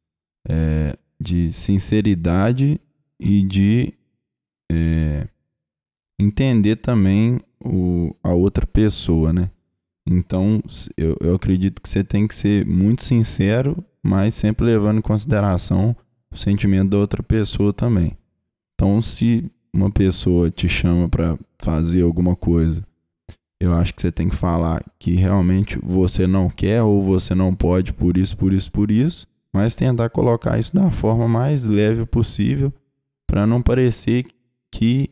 é, 0.48 0.96
de 1.20 1.52
sinceridade 1.52 2.80
e 3.20 3.42
de 3.42 3.92
é, 4.70 5.28
entender 6.18 6.76
também 6.76 7.38
o, 7.62 8.16
a 8.22 8.32
outra 8.32 8.66
pessoa, 8.66 9.32
né? 9.32 9.50
Então, 10.08 10.62
eu, 10.96 11.16
eu 11.20 11.34
acredito 11.34 11.80
que 11.80 11.88
você 11.88 12.02
tem 12.02 12.26
que 12.26 12.34
ser 12.34 12.66
muito 12.66 13.04
sincero, 13.04 13.84
mas 14.02 14.34
sempre 14.34 14.64
levando 14.66 14.98
em 14.98 15.02
consideração 15.02 15.94
o 16.32 16.36
sentimento 16.36 16.90
da 16.90 16.98
outra 16.98 17.22
pessoa 17.22 17.72
também. 17.72 18.16
Então, 18.74 19.00
se 19.02 19.48
uma 19.72 19.90
pessoa 19.90 20.50
te 20.50 20.68
chama 20.68 21.08
para 21.08 21.38
fazer 21.58 22.02
alguma 22.02 22.34
coisa, 22.34 22.84
eu 23.62 23.72
acho 23.74 23.94
que 23.94 24.02
você 24.02 24.10
tem 24.10 24.28
que 24.28 24.34
falar 24.34 24.84
que 24.98 25.14
realmente 25.14 25.78
você 25.80 26.26
não 26.26 26.50
quer 26.50 26.82
ou 26.82 27.00
você 27.00 27.32
não 27.32 27.54
pode 27.54 27.92
por 27.92 28.16
isso, 28.16 28.36
por 28.36 28.52
isso, 28.52 28.72
por 28.72 28.90
isso, 28.90 29.24
mas 29.54 29.76
tentar 29.76 30.10
colocar 30.10 30.58
isso 30.58 30.74
da 30.74 30.90
forma 30.90 31.28
mais 31.28 31.68
leve 31.68 32.04
possível 32.04 32.72
para 33.24 33.46
não 33.46 33.62
parecer 33.62 34.26
que 34.68 35.10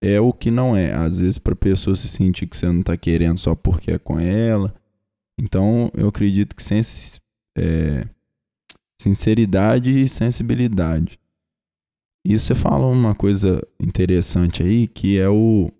é 0.00 0.20
o 0.20 0.32
que 0.32 0.52
não 0.52 0.76
é. 0.76 0.92
Às 0.92 1.18
vezes, 1.18 1.36
para 1.36 1.54
a 1.54 1.56
pessoa 1.56 1.96
se 1.96 2.06
sentir 2.06 2.46
que 2.46 2.56
você 2.56 2.66
não 2.66 2.78
está 2.78 2.96
querendo 2.96 3.38
só 3.38 3.56
porque 3.56 3.90
é 3.90 3.98
com 3.98 4.20
ela. 4.20 4.72
Então, 5.36 5.90
eu 5.94 6.06
acredito 6.06 6.54
que 6.54 6.62
sem 6.62 6.80
é, 7.58 8.06
sinceridade 9.00 10.00
e 10.00 10.08
sensibilidade. 10.08 11.18
E 12.24 12.38
você 12.38 12.54
fala 12.54 12.86
uma 12.86 13.16
coisa 13.16 13.66
interessante 13.80 14.62
aí, 14.62 14.86
que 14.86 15.18
é 15.18 15.28
o 15.28 15.72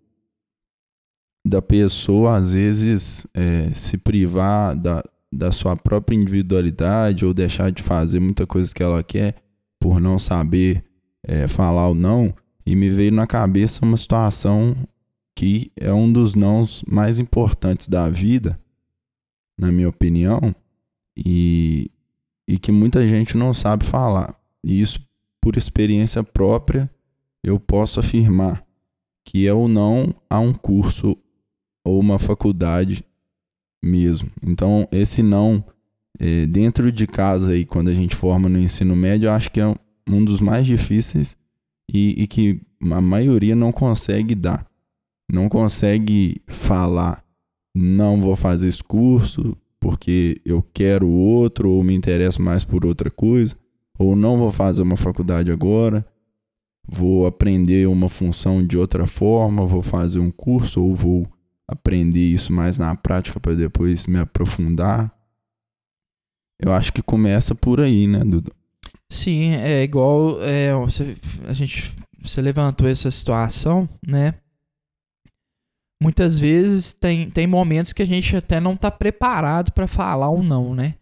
da 1.45 1.61
pessoa, 1.61 2.37
às 2.37 2.55
vezes, 2.55 3.27
é, 3.35 3.71
se 3.75 3.99
privar 3.99 4.75
da, 4.75 5.03
da 5.31 5.53
sua 5.53 5.77
própria 5.77 6.17
individualidade 6.17 7.27
ou 7.27 7.35
deixar 7.35 7.71
de 7.71 7.83
fazer 7.83 8.19
muita 8.19 8.47
coisa 8.47 8.75
que 8.75 8.83
ela 8.83 9.03
quer 9.03 9.37
por 9.79 10.01
não 10.01 10.19
saber 10.19 10.83
é, 11.23 11.47
falar 11.47 11.89
ou 11.89 11.95
não. 11.95 12.35
E 12.65 12.75
me 12.75 12.89
veio 12.89 13.13
na 13.13 13.27
cabeça 13.27 13.85
uma 13.85 13.97
situação 13.97 14.75
que 15.37 15.71
é 15.77 15.93
um 15.93 16.11
dos 16.11 16.35
nãos 16.35 16.83
mais 16.87 17.19
importantes 17.19 17.89
da 17.89 18.09
vida, 18.09 18.59
na 19.59 19.71
minha 19.71 19.89
opinião, 19.89 20.55
e, 21.17 21.91
e 22.49 22.59
que 22.59 22.73
muita 22.73 23.07
gente 23.07 23.37
não 23.37 23.53
sabe 23.53 23.85
falar. 23.85 24.35
E 24.63 24.81
isso, 24.81 25.01
por 25.43 25.57
experiência 25.57 26.23
própria, 26.23 26.91
eu 27.43 27.61
posso 27.61 28.01
afirmar 28.01 28.65
que 29.27 29.47
é 29.47 29.53
o 29.53 29.69
não 29.69 30.15
a 30.31 30.39
um 30.39 30.53
curso 30.53 31.17
ou 31.85 32.01
uma 32.01 32.19
faculdade 32.19 33.05
mesmo. 33.83 34.31
Então, 34.43 34.89
esse 34.91 35.23
não 35.23 35.63
é, 36.19 36.47
dentro 36.47 36.91
de 36.91 37.07
casa 37.07 37.53
aí, 37.53 37.65
quando 37.65 37.89
a 37.89 37.95
gente 37.95 38.17
forma 38.17 38.49
no 38.49 38.59
ensino 38.59 38.97
médio, 38.97 39.27
eu 39.27 39.33
acho 39.33 39.51
que 39.51 39.61
é 39.61 39.75
um 40.09 40.25
dos 40.25 40.41
mais 40.41 40.67
difíceis 40.67 41.37
e, 41.93 42.23
e 42.23 42.27
que 42.27 42.61
a 42.81 43.01
maioria 43.01 43.55
não 43.55 43.73
consegue 43.73 44.35
dar. 44.35 44.67
Não 45.31 45.49
consegue 45.49 46.41
falar, 46.47 47.25
não 47.75 48.21
vou 48.21 48.37
fazer 48.37 48.69
esse 48.69 48.83
curso 48.83 49.57
porque 49.81 50.41
eu 50.47 50.65
quero 50.73 51.07
outro 51.07 51.71
ou 51.71 51.85
me 51.85 51.95
interesso 51.95 52.41
mais 52.41 52.65
por 52.65 52.87
outra 52.87 53.11
coisa, 53.11 53.55
ou 53.99 54.17
não 54.17 54.39
vou 54.39 54.51
fazer 54.51 54.81
uma 54.81 54.97
faculdade 54.97 55.53
agora, 55.53 56.07
vou 56.89 57.27
aprender 57.27 57.87
uma 57.87 58.09
função 58.09 58.67
de 58.67 58.79
outra 58.79 59.07
forma, 59.07 59.67
vou 59.67 59.83
fazer 59.83 60.21
um 60.21 60.31
curso 60.31 60.83
ou 60.83 60.95
vou 60.95 61.29
aprender 61.67 62.21
isso 62.21 62.53
mais 62.53 62.79
na 62.79 62.95
prática 62.95 63.41
para 63.41 63.55
depois 63.55 64.07
me 64.07 64.19
aprofundar. 64.19 65.13
Eu 66.59 66.73
acho 66.73 66.93
que 66.93 67.03
começa 67.03 67.55
por 67.55 67.81
aí, 67.81 68.07
né, 68.07 68.21
Dudu? 68.21 68.53
Sim, 69.11 69.55
é 69.55 69.83
igual 69.83 70.43
é, 70.43 70.75
você, 70.75 71.17
a 71.47 71.53
gente 71.53 71.95
você 72.21 72.41
levantou 72.41 72.89
essa 72.89 73.11
situação, 73.11 73.89
né? 74.07 74.35
Muitas 76.03 76.39
vezes 76.39 76.93
tem, 76.93 77.31
tem 77.31 77.47
momentos 77.47 77.93
que 77.93 78.03
a 78.03 78.07
gente 78.07 78.37
até 78.37 78.61
não 78.61 78.75
está 78.75 78.91
preparado 78.91 79.73
para 79.73 79.87
falar 79.87 80.31
ou 80.31 80.43
não, 80.43 80.75
né? 80.75 80.95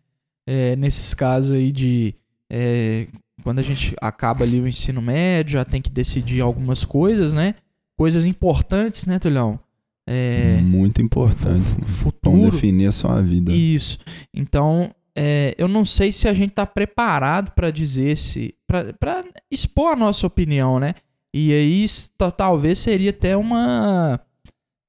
É, 0.46 0.74
nesses 0.76 1.14
casos 1.14 1.52
aí 1.52 1.70
de 1.70 2.14
é, 2.50 3.06
quando 3.42 3.60
a 3.60 3.62
gente 3.62 3.94
acaba 4.00 4.44
ali 4.44 4.60
o 4.60 4.68
ensino 4.68 5.00
médio, 5.00 5.54
já 5.54 5.64
tem 5.64 5.80
que 5.80 5.90
decidir 5.90 6.40
algumas 6.40 6.84
coisas, 6.84 7.32
né? 7.32 7.54
Coisas 7.96 8.26
importantes, 8.26 9.06
né, 9.06 9.18
Tulhão? 9.18 9.58
É, 10.06 10.58
Muito 10.60 11.00
importantes, 11.00 11.76
né? 11.76 11.86
Futuro. 11.86 12.36
Vão 12.36 12.50
definir 12.50 12.86
a 12.86 12.92
sua 12.92 13.20
vida. 13.22 13.52
Isso. 13.52 13.98
Então, 14.34 14.90
é, 15.14 15.54
eu 15.58 15.68
não 15.68 15.84
sei 15.84 16.10
se 16.10 16.26
a 16.26 16.34
gente 16.34 16.50
está 16.50 16.66
preparado 16.66 17.52
para 17.52 17.70
dizer 17.70 18.16
se. 18.16 18.54
para 18.66 19.24
expor 19.50 19.92
a 19.92 19.96
nossa 19.96 20.26
opinião, 20.26 20.80
né? 20.80 20.94
E 21.34 21.52
aí 21.52 21.86
talvez 22.36 22.78
seria 22.78 23.10
até 23.10 23.36
uma. 23.36 24.20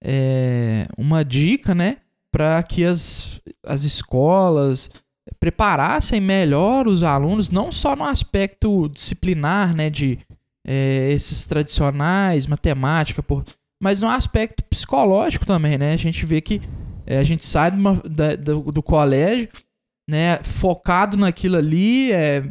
É, 0.03 0.87
uma 0.97 1.23
dica, 1.23 1.75
né? 1.75 1.97
Para 2.31 2.61
que 2.63 2.83
as, 2.83 3.41
as 3.65 3.83
escolas 3.83 4.89
preparassem 5.39 6.19
melhor 6.19 6.87
os 6.87 7.03
alunos, 7.03 7.51
não 7.51 7.71
só 7.71 7.95
no 7.95 8.03
aspecto 8.03 8.89
disciplinar, 8.89 9.75
né? 9.75 9.89
De 9.89 10.19
é, 10.65 11.11
esses 11.11 11.45
tradicionais, 11.45 12.47
matemática, 12.47 13.21
por, 13.21 13.43
mas 13.83 13.99
no 13.99 14.07
aspecto 14.07 14.63
psicológico 14.63 15.45
também, 15.45 15.77
né? 15.77 15.91
A 15.91 15.97
gente 15.97 16.25
vê 16.25 16.39
que 16.39 16.61
é, 17.05 17.17
a 17.17 17.23
gente 17.23 17.45
sai 17.45 17.69
uma, 17.71 17.95
da, 18.09 18.33
do, 18.33 18.71
do 18.71 18.81
colégio 18.81 19.49
né, 20.07 20.41
focado 20.41 21.17
naquilo 21.17 21.57
ali, 21.57 22.09
é, 22.13 22.41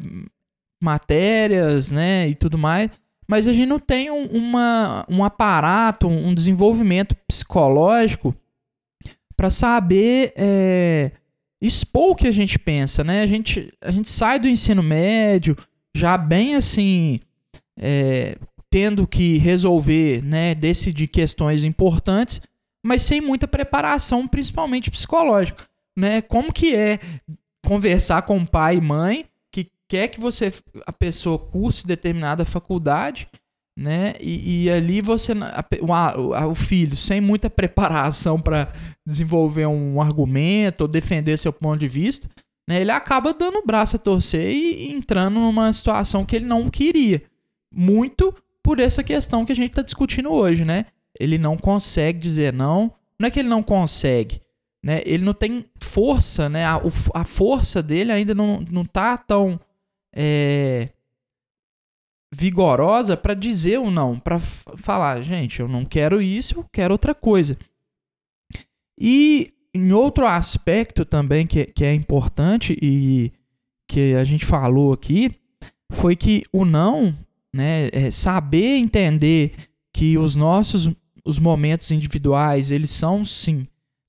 matérias, 0.79 1.91
né, 1.91 2.29
e 2.29 2.35
tudo 2.35 2.59
mais, 2.59 2.91
mas 3.27 3.47
a 3.47 3.53
gente 3.55 3.67
não 3.67 3.79
tem 3.79 4.11
um, 4.11 4.27
uma, 4.27 5.07
um 5.09 5.25
aparato, 5.25 6.07
um 6.07 6.35
desenvolvimento 6.35 7.17
psicológico 7.27 8.37
para 9.35 9.51
saber 9.51 10.35
é, 10.37 11.13
expor 11.63 12.11
o 12.11 12.15
que 12.15 12.29
a 12.29 12.33
gente 12.33 12.59
pensa, 12.59 13.03
né? 13.03 13.23
A 13.23 13.27
gente, 13.27 13.73
a 13.81 13.91
gente 13.91 14.11
sai 14.11 14.39
do 14.39 14.49
ensino 14.49 14.83
médio 14.83 15.57
já 15.97 16.19
bem 16.19 16.57
assim, 16.57 17.19
é, 17.79 18.37
tendo 18.73 19.07
que 19.07 19.37
resolver, 19.37 20.25
né, 20.25 20.55
decidir 20.55 21.07
questões 21.07 21.63
importantes, 21.63 22.41
mas 22.83 23.03
sem 23.03 23.21
muita 23.21 23.47
preparação, 23.47 24.27
principalmente 24.27 24.91
psicológica, 24.91 25.69
né? 25.97 26.23
Como 26.23 26.51
que 26.51 26.75
é 26.75 26.99
conversar 27.63 28.23
com 28.23 28.47
pai 28.47 28.77
e 28.77 28.81
mãe 28.81 29.27
que 29.53 29.71
quer 29.87 30.09
que 30.09 30.19
você 30.19 30.51
a 30.87 30.93
pessoa 30.93 31.39
curse 31.39 31.87
determinada 31.87 32.47
faculdade, 32.47 33.29
né? 33.79 34.15
E, 34.19 34.65
e 34.65 34.71
ali 34.71 35.03
você 35.03 35.35
a, 35.35 36.47
o, 36.47 36.55
filho 36.55 36.97
sem 36.97 37.21
muita 37.21 37.51
preparação 37.51 38.41
para 38.41 38.73
desenvolver 39.07 39.67
um 39.67 40.01
argumento 40.01 40.81
ou 40.81 40.89
defender 40.89 41.37
seu 41.37 41.53
ponto 41.53 41.79
de 41.79 41.89
vista, 41.89 42.27
né? 42.67 42.81
Ele 42.81 42.91
acaba 42.91 43.35
dando 43.35 43.59
o 43.59 43.67
braço 43.67 43.97
a 43.97 43.99
torcer 43.99 44.51
e 44.51 44.91
entrando 44.91 45.39
numa 45.39 45.71
situação 45.75 46.25
que 46.25 46.37
ele 46.37 46.47
não 46.47 46.71
queria. 46.71 47.23
Muito 47.71 48.35
por 48.63 48.79
essa 48.79 49.03
questão 49.03 49.45
que 49.45 49.53
a 49.53 49.57
gente 49.57 49.71
está 49.71 49.83
discutindo 49.83 50.31
hoje, 50.31 50.65
né? 50.65 50.87
Ele 51.19 51.39
não 51.39 51.57
consegue 51.57 52.19
dizer 52.19 52.53
não. 52.53 52.93
Não 53.19 53.27
é 53.27 53.31
que 53.31 53.41
ele 53.41 53.49
não 53.49 53.63
consegue, 53.63 54.41
né? 54.83 55.03
Ele 55.05 55.25
não 55.25 55.35
tem 55.35 55.65
força, 55.81 56.49
né? 56.49 56.65
A, 56.65 56.81
a 57.15 57.25
força 57.25 57.83
dele 57.83 58.13
ainda 58.13 58.35
não, 58.35 58.61
não 58.71 58.85
tá 58.85 59.17
tão 59.17 59.61
é, 60.15 60.89
vigorosa 62.33 63.17
para 63.17 63.35
dizer 63.35 63.79
o 63.79 63.91
não, 63.91 64.19
para 64.19 64.41
falar, 64.41 65.21
gente, 65.23 65.61
eu 65.61 65.69
não 65.69 65.85
quero 65.85 66.23
isso, 66.23 66.59
eu 66.59 66.67
quero 66.73 66.95
outra 66.95 67.15
coisa. 67.15 67.59
E 68.99 69.53
em 69.75 69.93
outro 69.93 70.27
aspecto 70.27 71.05
também 71.05 71.47
que, 71.47 71.67
que 71.67 71.85
é 71.85 71.93
importante 71.95 72.77
e 72.81 73.33
que 73.87 74.15
a 74.15 74.25
gente 74.25 74.47
falou 74.47 74.93
aqui, 74.93 75.35
foi 75.91 76.17
que 76.17 76.45
o 76.51 76.65
não, 76.65 77.15
né, 77.55 77.89
é 77.93 78.11
saber 78.11 78.77
entender 78.77 79.53
que 79.93 80.17
os 80.17 80.35
nossos 80.35 80.91
os 81.25 81.39
momentos 81.39 81.91
individuais, 81.93 82.71
eles 82.71 82.91
são 82.91 83.25
sim, 83.25 83.67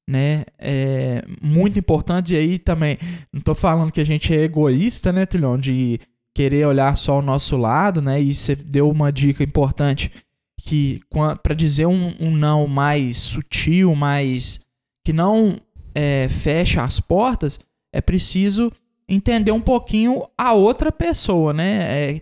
né, 0.09 0.45
é, 0.57 1.23
muito 1.41 1.77
importantes 1.77 2.31
e 2.31 2.35
aí 2.35 2.57
também, 2.57 2.97
não 3.31 3.39
estou 3.39 3.53
falando 3.53 3.91
que 3.91 4.01
a 4.01 4.05
gente 4.05 4.33
é 4.33 4.41
egoísta, 4.43 5.11
né, 5.11 5.25
Trilhão, 5.25 5.57
de 5.57 5.99
querer 6.33 6.65
olhar 6.65 6.97
só 6.97 7.19
o 7.19 7.21
nosso 7.21 7.55
lado, 7.55 8.01
né, 8.01 8.19
e 8.19 8.33
você 8.33 8.55
deu 8.55 8.89
uma 8.89 9.11
dica 9.11 9.43
importante 9.43 10.11
que 10.59 11.01
para 11.43 11.53
dizer 11.53 11.85
um, 11.85 12.15
um, 12.19 12.31
não 12.31 12.67
mais 12.67 13.17
sutil, 13.17 13.93
mais 13.93 14.61
que 15.05 15.11
não 15.11 15.57
é, 15.93 16.27
fecha 16.29 16.81
as 16.81 16.99
portas, 16.99 17.59
é 17.91 17.99
preciso 17.99 18.71
entender 19.07 19.51
um 19.51 19.61
pouquinho 19.61 20.23
a 20.37 20.53
outra 20.53 20.91
pessoa, 20.91 21.53
né? 21.53 22.13
É, 22.13 22.21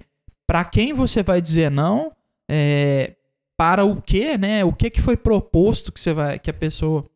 para 0.51 0.65
quem 0.65 0.91
você 0.91 1.23
vai 1.23 1.41
dizer 1.41 1.71
não, 1.71 2.11
é, 2.49 3.15
para 3.57 3.85
o 3.85 4.01
que, 4.01 4.37
né? 4.37 4.65
O 4.65 4.73
que, 4.73 4.89
que 4.89 5.01
foi 5.01 5.15
proposto 5.15 5.93
que 5.93 5.99
você 6.01 6.13
vai, 6.13 6.37
que 6.37 6.49
a 6.49 6.53
pessoa 6.53 7.09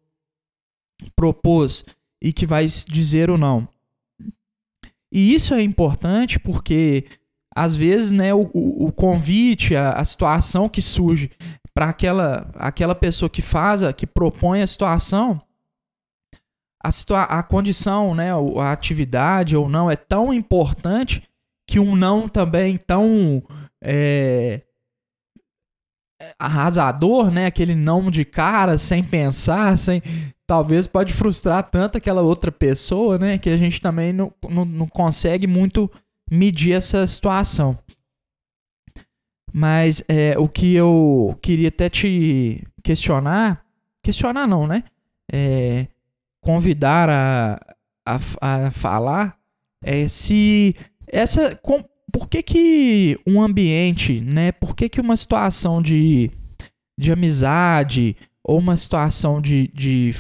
propôs 1.18 1.84
e 2.24 2.32
que 2.32 2.46
vai 2.46 2.66
dizer 2.66 3.30
ou 3.30 3.38
não. 3.38 3.68
E 5.12 5.36
isso 5.36 5.54
é 5.54 5.62
importante 5.62 6.40
porque 6.40 7.04
às 7.54 7.76
vezes, 7.76 8.12
né, 8.12 8.34
o, 8.34 8.50
o 8.54 8.90
convite, 8.94 9.76
a, 9.76 9.92
a 9.92 10.06
situação 10.06 10.70
que 10.70 10.82
surge 10.82 11.30
para 11.74 11.90
aquela, 11.90 12.50
aquela 12.56 12.96
pessoa 12.96 13.30
que 13.30 13.42
faz, 13.42 13.82
que 13.98 14.08
propõe 14.08 14.62
a 14.62 14.68
situação, 14.68 15.42
a, 16.82 17.40
a 17.40 17.44
condição, 17.44 18.16
né, 18.16 18.30
a 18.32 18.72
atividade 18.72 19.58
ou 19.58 19.68
não 19.68 19.92
é 19.92 19.98
tão 19.98 20.34
importante 20.34 21.22
que 21.68 21.80
um 21.80 21.96
não 21.96 22.30
também 22.30 22.78
tão 22.78 23.44
é, 23.82 24.62
arrasador, 26.40 27.32
né, 27.32 27.48
aquele 27.48 27.76
não 27.76 28.10
de 28.10 28.24
cara, 28.24 28.78
sem 28.78 29.04
pensar, 29.04 29.78
sem 29.78 30.02
talvez 30.48 30.86
pode 30.86 31.14
frustrar 31.14 31.70
tanto 31.70 31.98
aquela 31.98 32.22
outra 32.22 32.52
pessoa, 32.52 33.18
né, 33.18 33.38
que 33.38 33.50
a 33.50 33.58
gente 33.58 33.82
também 33.82 34.14
não, 34.14 34.32
não, 34.48 34.66
não 34.66 34.88
consegue 34.88 35.48
muito 35.48 35.92
medir 36.30 36.74
essa 36.74 37.06
situação. 37.08 37.78
Mas 39.52 40.04
é, 40.08 40.38
o 40.38 40.50
que 40.50 40.76
eu 40.76 41.38
queria 41.42 41.70
até 41.70 41.90
te 41.90 42.68
questionar, 42.84 43.64
questionar 44.04 44.46
não, 44.48 44.68
né? 44.68 44.84
É, 45.32 45.88
convidar 46.42 47.10
a, 47.10 47.76
a, 48.06 48.66
a 48.66 48.72
falar 48.72 49.40
é 49.82 50.08
se 50.08 50.76
essa 51.08 51.56
com, 51.56 51.84
por 52.12 52.28
que, 52.28 52.42
que 52.42 53.20
um 53.26 53.42
ambiente, 53.42 54.22
né? 54.22 54.52
Por 54.52 54.76
que, 54.76 54.90
que 54.90 55.02
uma 55.02 55.16
situação 55.16 55.82
de, 55.82 56.32
de 56.98 57.12
amizade 57.12 58.16
ou 58.44 58.60
uma 58.60 58.78
situação 58.78 59.42
de, 59.42 59.70
de 59.74 60.12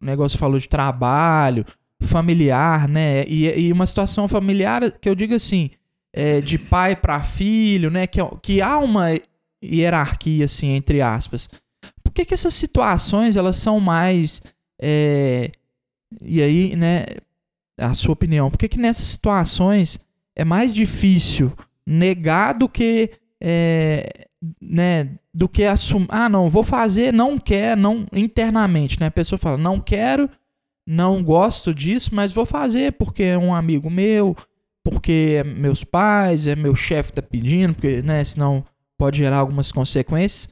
o 0.00 0.04
negócio 0.04 0.38
falou 0.38 0.58
de 0.58 0.68
trabalho, 0.68 1.64
familiar, 2.00 2.88
né? 2.88 3.24
E, 3.26 3.46
e 3.46 3.72
uma 3.72 3.86
situação 3.86 4.26
familiar 4.26 4.90
que 4.92 5.08
eu 5.08 5.14
digo 5.14 5.34
assim, 5.34 5.70
é, 6.12 6.40
de 6.40 6.58
pai 6.58 6.96
para 6.96 7.22
filho, 7.22 7.90
né? 7.90 8.06
Que, 8.06 8.20
que 8.42 8.60
há 8.60 8.78
uma 8.78 9.08
hierarquia, 9.64 10.46
assim, 10.46 10.70
entre 10.70 11.00
aspas. 11.00 11.48
Por 12.02 12.12
que, 12.12 12.24
que 12.24 12.34
essas 12.34 12.54
situações 12.54 13.36
elas 13.36 13.56
são 13.56 13.78
mais 13.78 14.42
é, 14.80 15.52
e 16.20 16.42
aí, 16.42 16.76
né, 16.76 17.06
a 17.78 17.94
sua 17.94 18.12
opinião, 18.12 18.50
por 18.50 18.58
que, 18.58 18.68
que 18.68 18.78
nessas 18.78 19.06
situações 19.06 20.00
é 20.36 20.44
mais 20.44 20.72
difícil 20.72 21.52
negar 21.86 22.52
do 22.54 22.68
que, 22.68 23.10
é, 23.40 24.28
né, 24.60 25.10
do 25.32 25.48
que 25.48 25.64
assumir, 25.64 26.08
ah, 26.10 26.28
não, 26.28 26.48
vou 26.48 26.62
fazer, 26.62 27.12
não 27.12 27.38
quer, 27.38 27.76
não, 27.76 28.06
internamente, 28.12 29.00
né, 29.00 29.06
a 29.06 29.10
pessoa 29.10 29.38
fala, 29.38 29.56
não 29.56 29.80
quero, 29.80 30.28
não 30.86 31.22
gosto 31.22 31.74
disso, 31.74 32.14
mas 32.14 32.32
vou 32.32 32.46
fazer 32.46 32.92
porque 32.92 33.22
é 33.22 33.38
um 33.38 33.54
amigo 33.54 33.90
meu, 33.90 34.36
porque 34.84 35.36
é 35.38 35.44
meus 35.44 35.84
pais, 35.84 36.46
é 36.46 36.56
meu 36.56 36.74
chefe 36.74 37.12
tá 37.12 37.22
pedindo, 37.22 37.74
porque, 37.74 38.02
né, 38.02 38.22
senão 38.24 38.64
pode 38.98 39.18
gerar 39.18 39.38
algumas 39.38 39.70
consequências. 39.70 40.48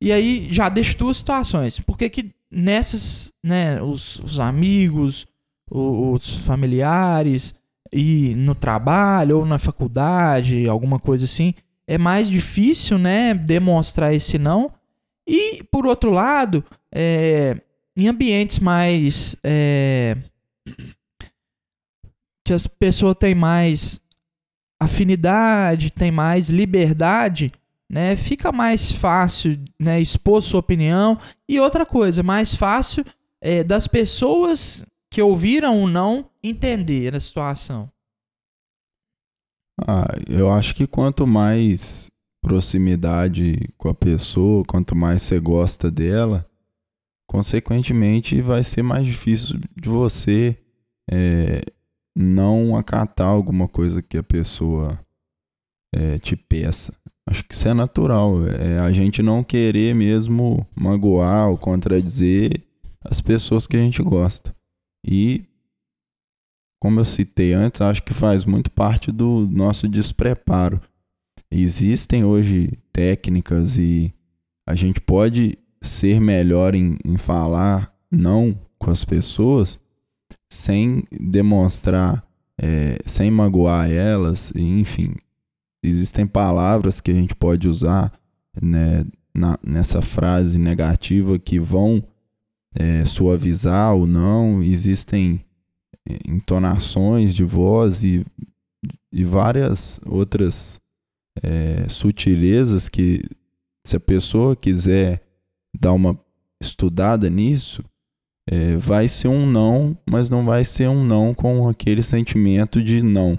E 0.00 0.12
aí 0.12 0.48
já 0.50 0.68
deixo 0.68 0.98
duas 0.98 1.18
situações. 1.18 1.78
Por 1.78 1.96
que, 1.96 2.10
que 2.10 2.34
nessas, 2.50 3.32
né, 3.42 3.80
os, 3.80 4.18
os 4.18 4.38
amigos, 4.38 5.26
os, 5.72 6.36
familiares 6.36 7.54
e 7.92 8.34
no 8.34 8.54
trabalho 8.54 9.38
ou 9.38 9.46
na 9.46 9.58
faculdade, 9.58 10.68
alguma 10.68 10.98
coisa 10.98 11.24
assim, 11.24 11.54
é 11.86 11.96
mais 11.96 12.28
difícil, 12.28 12.98
né, 12.98 13.34
demonstrar 13.34 14.14
esse 14.14 14.38
não. 14.38 14.72
E 15.26 15.62
por 15.70 15.86
outro 15.86 16.10
lado, 16.10 16.64
é, 16.92 17.56
em 17.96 18.08
ambientes 18.08 18.58
mais 18.58 19.36
é, 19.42 20.16
que 22.44 22.52
as 22.52 22.66
pessoas 22.66 23.16
têm 23.18 23.34
mais 23.34 24.00
afinidade, 24.80 25.90
têm 25.90 26.10
mais 26.10 26.48
liberdade, 26.48 27.52
né, 27.90 28.16
fica 28.16 28.50
mais 28.50 28.90
fácil 28.90 29.58
né, 29.80 30.00
expor 30.00 30.42
sua 30.42 30.60
opinião. 30.60 31.18
E 31.48 31.60
outra 31.60 31.86
coisa, 31.86 32.22
mais 32.22 32.54
fácil 32.54 33.04
é, 33.40 33.62
das 33.62 33.86
pessoas 33.86 34.84
que 35.12 35.20
ouviram 35.20 35.78
ou 35.78 35.86
não 35.86 36.30
entender 36.42 37.14
a 37.14 37.20
situação. 37.20 37.92
Ah, 39.86 40.08
eu 40.26 40.50
acho 40.50 40.74
que 40.74 40.86
quanto 40.86 41.26
mais 41.26 42.10
proximidade 42.42 43.58
com 43.76 43.90
a 43.90 43.94
pessoa, 43.94 44.64
quanto 44.64 44.96
mais 44.96 45.20
você 45.20 45.38
gosta 45.38 45.90
dela, 45.90 46.48
consequentemente 47.28 48.40
vai 48.40 48.64
ser 48.64 48.82
mais 48.82 49.06
difícil 49.06 49.60
de 49.76 49.86
você 49.86 50.58
é, 51.10 51.60
não 52.16 52.74
acatar 52.74 53.28
alguma 53.28 53.68
coisa 53.68 54.00
que 54.00 54.16
a 54.16 54.22
pessoa 54.22 54.98
é, 55.94 56.18
te 56.18 56.34
peça. 56.34 56.94
Acho 57.28 57.44
que 57.44 57.54
isso 57.54 57.68
é 57.68 57.74
natural. 57.74 58.46
É 58.48 58.78
a 58.78 58.90
gente 58.90 59.22
não 59.22 59.44
querer 59.44 59.94
mesmo 59.94 60.66
magoar 60.74 61.50
ou 61.50 61.58
contradizer 61.58 62.62
as 63.04 63.20
pessoas 63.20 63.66
que 63.66 63.76
a 63.76 63.80
gente 63.80 64.02
gosta. 64.02 64.54
E, 65.04 65.44
como 66.80 67.00
eu 67.00 67.04
citei 67.04 67.52
antes, 67.52 67.80
acho 67.80 68.02
que 68.02 68.14
faz 68.14 68.44
muito 68.44 68.70
parte 68.70 69.10
do 69.10 69.48
nosso 69.50 69.88
despreparo. 69.88 70.80
Existem 71.50 72.24
hoje 72.24 72.78
técnicas 72.92 73.76
e 73.76 74.12
a 74.66 74.74
gente 74.74 75.00
pode 75.00 75.58
ser 75.82 76.20
melhor 76.20 76.74
em, 76.74 76.96
em 77.04 77.16
falar 77.16 77.92
não 78.10 78.58
com 78.78 78.90
as 78.90 79.04
pessoas 79.04 79.80
sem 80.50 81.04
demonstrar, 81.10 82.24
é, 82.60 82.98
sem 83.06 83.30
magoar 83.30 83.90
elas, 83.90 84.52
enfim, 84.54 85.14
existem 85.82 86.26
palavras 86.26 87.00
que 87.00 87.10
a 87.10 87.14
gente 87.14 87.34
pode 87.34 87.68
usar 87.68 88.12
né, 88.60 89.04
na, 89.34 89.58
nessa 89.62 90.02
frase 90.02 90.58
negativa 90.58 91.38
que 91.38 91.58
vão 91.58 92.04
é, 92.74 93.04
suavizar 93.04 93.94
ou 93.94 94.06
não. 94.06 94.62
Existem 94.62 95.44
é, 96.08 96.18
entonações 96.28 97.34
de 97.34 97.44
voz 97.44 98.02
e, 98.02 98.24
e 99.12 99.24
várias 99.24 100.00
outras 100.06 100.80
é, 101.42 101.88
sutilezas 101.88 102.88
que, 102.88 103.22
se 103.86 103.96
a 103.96 104.00
pessoa 104.00 104.56
quiser 104.56 105.22
dar 105.78 105.92
uma 105.92 106.18
estudada 106.60 107.28
nisso, 107.28 107.82
é, 108.48 108.76
vai 108.76 109.08
ser 109.08 109.28
um 109.28 109.46
não, 109.46 109.96
mas 110.08 110.28
não 110.28 110.44
vai 110.44 110.64
ser 110.64 110.88
um 110.88 111.04
não 111.04 111.32
com 111.32 111.68
aquele 111.68 112.02
sentimento 112.02 112.82
de 112.82 113.02
não. 113.02 113.38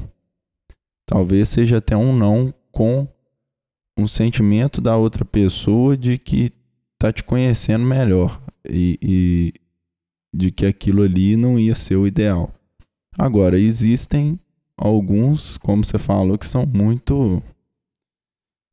Talvez 1.05 1.49
seja 1.49 1.77
até 1.77 1.95
um 1.95 2.15
não 2.15 2.53
com 2.71 3.07
um 3.97 4.07
sentimento 4.07 4.81
da 4.81 4.95
outra 4.95 5.23
pessoa 5.23 5.95
de 5.95 6.17
que 6.17 6.51
tá 6.97 7.11
te 7.11 7.23
conhecendo 7.23 7.85
melhor 7.85 8.42
e, 8.69 8.99
e 9.01 9.53
de 10.33 10.51
que 10.51 10.65
aquilo 10.65 11.03
ali 11.03 11.35
não 11.35 11.59
ia 11.59 11.75
ser 11.75 11.95
o 11.95 12.07
ideal. 12.07 12.53
Agora, 13.17 13.59
existem 13.59 14.39
alguns, 14.75 15.57
como 15.57 15.83
você 15.83 15.99
falou, 15.99 16.37
que 16.37 16.45
são 16.45 16.65
muito 16.65 17.41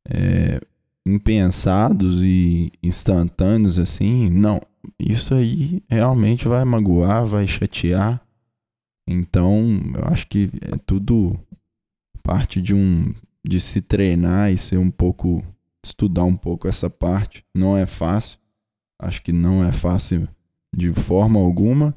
é, 0.07 0.59
impensados 1.05 2.23
e 2.23 2.71
instantâneos 2.81 3.77
assim, 3.77 4.29
não, 4.29 4.61
isso 4.99 5.33
aí 5.33 5.83
realmente 5.87 6.47
vai 6.47 6.63
magoar, 6.65 7.25
vai 7.25 7.47
chatear. 7.47 8.21
Então, 9.07 9.79
eu 9.95 10.05
acho 10.05 10.27
que 10.27 10.49
é 10.61 10.77
tudo 10.85 11.39
parte 12.23 12.61
de 12.61 12.73
um 12.73 13.13
de 13.43 13.59
se 13.59 13.81
treinar 13.81 14.51
e 14.51 14.57
ser 14.57 14.77
um 14.77 14.91
pouco 14.91 15.43
estudar 15.83 16.23
um 16.23 16.35
pouco 16.35 16.67
essa 16.67 16.89
parte. 16.89 17.43
Não 17.53 17.75
é 17.75 17.85
fácil. 17.85 18.39
Acho 19.01 19.21
que 19.23 19.33
não 19.33 19.63
é 19.63 19.71
fácil 19.71 20.27
de 20.75 20.93
forma 20.93 21.39
alguma. 21.39 21.95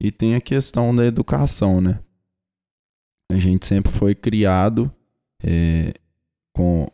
E 0.00 0.12
tem 0.12 0.36
a 0.36 0.40
questão 0.40 0.94
da 0.94 1.04
educação, 1.04 1.80
né? 1.80 1.98
A 3.30 3.36
gente 3.36 3.66
sempre 3.66 3.90
foi 3.90 4.14
criado 4.14 4.90
é, 5.42 5.94
com 6.54 6.86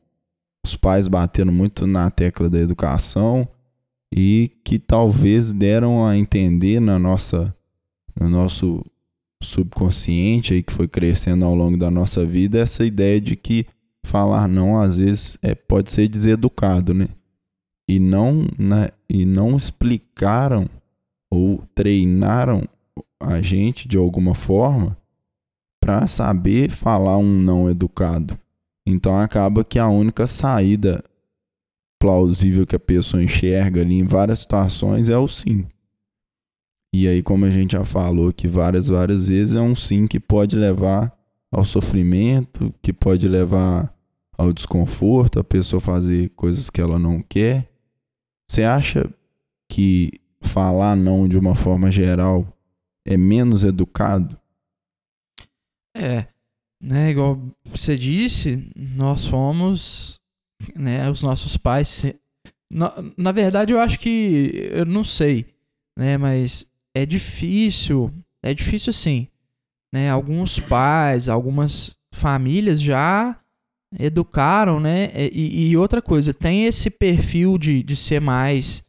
os 0.64 0.76
pais 0.76 1.06
batendo 1.08 1.52
muito 1.52 1.86
na 1.86 2.10
tecla 2.10 2.48
da 2.48 2.58
educação 2.58 3.46
e 4.14 4.50
que 4.64 4.78
talvez 4.78 5.52
deram 5.52 6.06
a 6.06 6.16
entender 6.16 6.80
na 6.80 6.98
nossa 6.98 7.54
no 8.18 8.28
nosso 8.28 8.84
subconsciente 9.42 10.52
aí 10.52 10.62
que 10.62 10.72
foi 10.72 10.88
crescendo 10.88 11.44
ao 11.44 11.54
longo 11.54 11.76
da 11.76 11.90
nossa 11.90 12.26
vida 12.26 12.58
essa 12.58 12.84
ideia 12.84 13.20
de 13.20 13.36
que 13.36 13.66
falar 14.04 14.48
não 14.48 14.80
às 14.80 14.98
vezes 14.98 15.38
é, 15.42 15.54
pode 15.54 15.90
ser 15.90 16.08
deseducado, 16.08 16.92
né? 16.92 17.08
E 17.90 17.98
não, 17.98 18.46
né, 18.57 18.90
e 19.09 19.26
não 19.26 19.57
explicaram 19.57 20.68
ou 21.29 21.64
treinaram 21.74 22.62
a 23.18 23.42
gente 23.42 23.88
de 23.88 23.98
alguma 23.98 24.33
forma 24.33 24.96
para 25.83 26.07
saber 26.07 26.70
falar 26.70 27.16
um 27.16 27.26
não 27.26 27.68
educado. 27.68 28.38
Então 28.87 29.18
acaba 29.18 29.64
que 29.64 29.76
a 29.76 29.88
única 29.88 30.24
saída 30.29 31.03
plausível 32.00 32.64
que 32.64 32.76
a 32.76 32.79
pessoa 32.79 33.24
enxerga 33.24 33.81
ali 33.81 33.96
em 33.96 34.05
várias 34.05 34.38
situações 34.38 35.09
é 35.09 35.18
o 35.18 35.26
sim. 35.26 35.66
E 36.94 37.09
aí, 37.09 37.24
como 37.24 37.44
a 37.44 37.50
gente 37.50 37.72
já 37.72 37.85
falou 37.85 38.33
que 38.33 38.46
várias, 38.46 38.87
várias 38.87 39.26
vezes, 39.26 39.57
é 39.57 39.61
um 39.61 39.74
sim 39.74 40.07
que 40.07 40.20
pode 40.20 40.57
levar 40.57 41.12
ao 41.50 41.64
sofrimento, 41.64 42.72
que 42.81 42.92
pode 42.92 43.26
levar 43.26 43.92
ao 44.38 44.53
desconforto, 44.53 45.40
a 45.40 45.44
pessoa 45.44 45.81
fazer 45.81 46.31
coisas 46.31 46.70
que 46.70 46.81
ela 46.81 46.96
não 46.96 47.20
quer. 47.20 47.68
Você 48.50 48.64
acha 48.64 49.08
que 49.70 50.10
falar 50.42 50.96
não 50.96 51.28
de 51.28 51.38
uma 51.38 51.54
forma 51.54 51.88
geral 51.88 52.52
é 53.06 53.16
menos 53.16 53.62
educado? 53.62 54.36
É, 55.96 56.26
né, 56.82 57.12
igual 57.12 57.40
você 57.64 57.96
disse, 57.96 58.68
nós 58.74 59.24
fomos, 59.24 60.20
né, 60.74 61.08
os 61.08 61.22
nossos 61.22 61.56
pais. 61.56 62.04
Na, 62.68 62.92
na 63.16 63.30
verdade, 63.30 63.72
eu 63.72 63.78
acho 63.78 64.00
que 64.00 64.50
eu 64.72 64.84
não 64.84 65.04
sei, 65.04 65.46
né, 65.96 66.18
mas 66.18 66.68
é 66.92 67.06
difícil, 67.06 68.12
é 68.42 68.52
difícil 68.52 68.92
sim, 68.92 69.28
né? 69.92 70.10
Alguns 70.10 70.58
pais, 70.58 71.28
algumas 71.28 71.96
famílias 72.12 72.82
já 72.82 73.39
educaram, 73.98 74.79
né? 74.79 75.11
E, 75.14 75.70
e 75.70 75.76
outra 75.76 76.00
coisa, 76.00 76.33
tem 76.33 76.66
esse 76.66 76.90
perfil 76.90 77.59
de, 77.59 77.83
de 77.83 77.96
ser 77.96 78.20
mais 78.20 78.85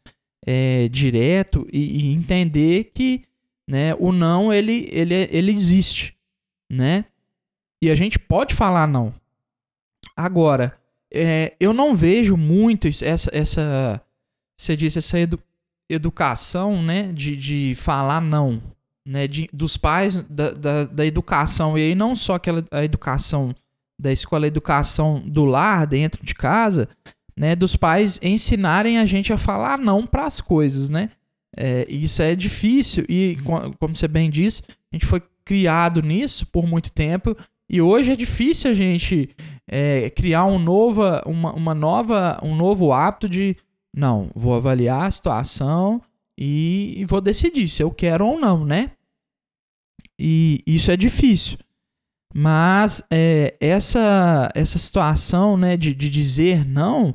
é, 0.46 0.88
direto 0.88 1.66
e, 1.72 2.06
e, 2.06 2.12
entender 2.12 2.92
que 2.94 3.22
né, 3.68 3.94
o 3.98 4.12
não 4.12 4.52
ele, 4.52 4.88
ele, 4.90 5.14
ele 5.30 5.52
existe, 5.52 6.16
né? 6.70 7.04
E 7.82 7.90
a 7.90 7.94
gente 7.94 8.18
pode 8.18 8.54
falar 8.54 8.86
não. 8.86 9.14
Agora, 10.16 10.78
é, 11.12 11.54
eu 11.58 11.72
não 11.72 11.94
vejo 11.94 12.36
muito 12.36 12.88
essa, 12.88 13.30
essa 13.32 14.00
você 14.56 14.76
disse, 14.76 14.98
essa 14.98 15.18
edu, 15.18 15.38
educação, 15.88 16.82
né, 16.82 17.12
de, 17.12 17.36
de 17.36 17.74
falar 17.76 18.20
não, 18.20 18.62
né, 19.06 19.26
de, 19.26 19.48
dos 19.52 19.76
pais 19.76 20.22
da, 20.22 20.52
da, 20.52 20.84
da 20.84 21.06
educação, 21.06 21.76
e 21.76 21.82
aí 21.82 21.94
não 21.94 22.14
só 22.14 22.34
aquela 22.34 22.64
a 22.70 22.84
educação 22.84 23.54
da 24.02 24.12
escola, 24.12 24.46
educação 24.46 25.22
do 25.24 25.44
lar, 25.44 25.86
dentro 25.86 26.24
de 26.24 26.34
casa, 26.34 26.88
né, 27.36 27.54
dos 27.54 27.76
pais 27.76 28.18
ensinarem 28.20 28.98
a 28.98 29.06
gente 29.06 29.32
a 29.32 29.38
falar 29.38 29.78
não 29.78 30.06
para 30.06 30.26
as 30.26 30.40
coisas, 30.40 30.90
né, 30.90 31.10
é, 31.56 31.86
isso 31.88 32.20
é 32.20 32.34
difícil 32.34 33.04
e, 33.08 33.38
como 33.78 33.94
você 33.94 34.08
bem 34.08 34.28
disse, 34.28 34.62
a 34.92 34.96
gente 34.96 35.06
foi 35.06 35.22
criado 35.44 36.02
nisso 36.02 36.46
por 36.46 36.66
muito 36.66 36.90
tempo 36.90 37.36
e 37.70 37.80
hoje 37.80 38.12
é 38.12 38.16
difícil 38.16 38.70
a 38.70 38.74
gente 38.74 39.30
é, 39.68 40.10
criar 40.10 40.46
um 40.46 40.58
nova, 40.58 41.22
uma, 41.24 41.52
uma 41.52 41.74
nova, 41.74 42.38
um 42.42 42.56
novo 42.56 42.92
hábito 42.92 43.28
de 43.28 43.56
não, 43.94 44.30
vou 44.34 44.54
avaliar 44.54 45.04
a 45.04 45.10
situação 45.10 46.02
e 46.36 47.04
vou 47.06 47.20
decidir 47.20 47.68
se 47.68 47.82
eu 47.82 47.90
quero 47.90 48.26
ou 48.26 48.40
não, 48.40 48.64
né? 48.64 48.92
E 50.18 50.62
isso 50.66 50.90
é 50.90 50.96
difícil. 50.96 51.58
Mas 52.34 53.02
é, 53.10 53.54
essa, 53.60 54.50
essa 54.54 54.78
situação 54.78 55.56
né, 55.56 55.76
de, 55.76 55.94
de 55.94 56.08
dizer 56.08 56.66
não, 56.66 57.14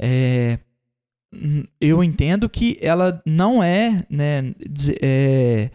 é, 0.00 0.58
eu 1.80 2.04
entendo 2.04 2.48
que 2.48 2.78
ela 2.80 3.22
não 3.24 3.62
é, 3.62 4.04
né, 4.10 4.54
é 5.00 5.70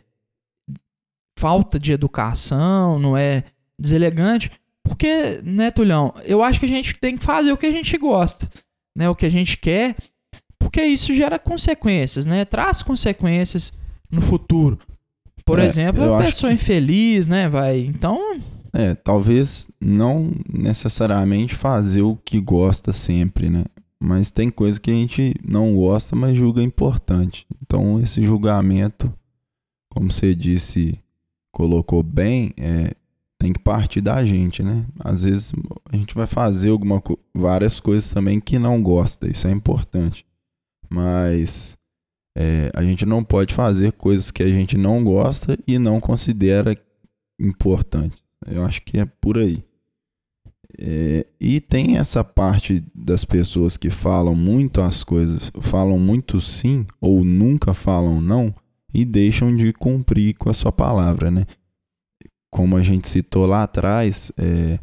falta 1.37 1.79
de 1.79 1.91
educação, 1.91 2.99
não 2.99 3.17
é 3.17 3.43
deselegante, 3.79 4.51
porque, 4.83 5.41
né, 5.43 5.69
Tulhão, 5.71 6.13
eu 6.25 6.41
acho 6.41 6.59
que 6.59 6.65
a 6.65 6.69
gente 6.69 6.95
tem 6.95 7.17
que 7.17 7.23
fazer 7.23 7.51
o 7.51 7.57
que 7.57 7.65
a 7.65 7.71
gente 7.71 7.97
gosta, 7.97 8.47
né, 8.95 9.09
o 9.09 9.15
que 9.15 9.25
a 9.25 9.31
gente 9.31 9.57
quer, 9.57 9.95
porque 10.57 10.81
isso 10.83 11.13
gera 11.13 11.39
consequências, 11.39 12.25
né? 12.25 12.43
Traz 12.43 12.81
consequências 12.81 13.73
no 14.11 14.21
futuro. 14.21 14.79
Por 15.45 15.59
é, 15.59 15.65
exemplo, 15.65 16.13
a 16.13 16.23
pessoa 16.23 16.49
que... 16.49 16.55
infeliz, 16.55 17.25
né, 17.25 17.47
vai. 17.47 17.79
Então, 17.79 18.41
é, 18.77 18.93
talvez 18.95 19.71
não 19.79 20.31
necessariamente 20.51 21.55
fazer 21.55 22.01
o 22.01 22.15
que 22.15 22.39
gosta 22.39 22.93
sempre, 22.93 23.49
né? 23.49 23.65
Mas 23.99 24.29
tem 24.29 24.49
coisa 24.49 24.79
que 24.79 24.91
a 24.91 24.93
gente 24.93 25.33
não 25.43 25.75
gosta, 25.75 26.15
mas 26.15 26.37
julga 26.37 26.61
importante. 26.61 27.47
Então, 27.61 27.99
esse 27.99 28.21
julgamento, 28.21 29.11
como 29.89 30.11
você 30.11 30.35
disse, 30.35 30.99
colocou 31.51 32.03
bem, 32.03 32.53
é, 32.57 32.91
tem 33.39 33.51
que 33.51 33.59
partir 33.59 34.01
da 34.01 34.23
gente, 34.23 34.61
né? 34.61 34.85
Às 34.99 35.23
vezes 35.23 35.53
a 35.91 35.97
gente 35.97 36.13
vai 36.13 36.27
fazer 36.27 36.69
alguma, 36.69 37.01
várias 37.33 37.79
coisas 37.79 38.09
também 38.11 38.39
que 38.39 38.59
não 38.59 38.81
gosta, 38.81 39.27
isso 39.27 39.47
é 39.47 39.51
importante 39.51 40.27
mas 40.89 41.77
é, 42.37 42.71
a 42.73 42.83
gente 42.83 43.05
não 43.05 43.23
pode 43.23 43.53
fazer 43.53 43.91
coisas 43.93 44.31
que 44.31 44.43
a 44.43 44.49
gente 44.49 44.77
não 44.77 45.03
gosta 45.03 45.57
e 45.67 45.77
não 45.77 45.99
considera 45.99 46.75
importantes. 47.39 48.23
Eu 48.47 48.65
acho 48.65 48.81
que 48.81 48.97
é 48.97 49.05
por 49.05 49.37
aí. 49.37 49.63
É, 50.79 51.25
e 51.39 51.59
tem 51.59 51.97
essa 51.97 52.23
parte 52.23 52.83
das 52.93 53.25
pessoas 53.25 53.77
que 53.77 53.89
falam 53.89 54.35
muito 54.35 54.81
as 54.81 55.03
coisas, 55.03 55.51
falam 55.59 55.97
muito 55.97 56.39
sim 56.39 56.85
ou 57.01 57.23
nunca 57.23 57.73
falam 57.73 58.21
não 58.21 58.53
e 58.93 59.03
deixam 59.03 59.55
de 59.55 59.73
cumprir 59.73 60.35
com 60.35 60.49
a 60.49 60.53
sua 60.53 60.71
palavra, 60.71 61.31
né? 61.31 61.45
Como 62.51 62.77
a 62.77 62.83
gente 62.83 63.07
citou 63.07 63.45
lá 63.45 63.63
atrás, 63.63 64.31
é, 64.37 64.79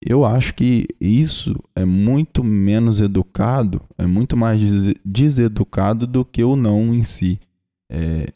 eu 0.00 0.24
acho 0.24 0.54
que 0.54 0.86
isso 1.00 1.54
é 1.74 1.84
muito 1.84 2.44
menos 2.44 3.00
educado, 3.00 3.80
é 3.96 4.06
muito 4.06 4.36
mais 4.36 4.60
deseducado 5.04 6.06
do 6.06 6.24
que 6.24 6.44
o 6.44 6.56
não 6.56 6.94
em 6.94 7.02
si. 7.02 7.40
É, 7.90 8.26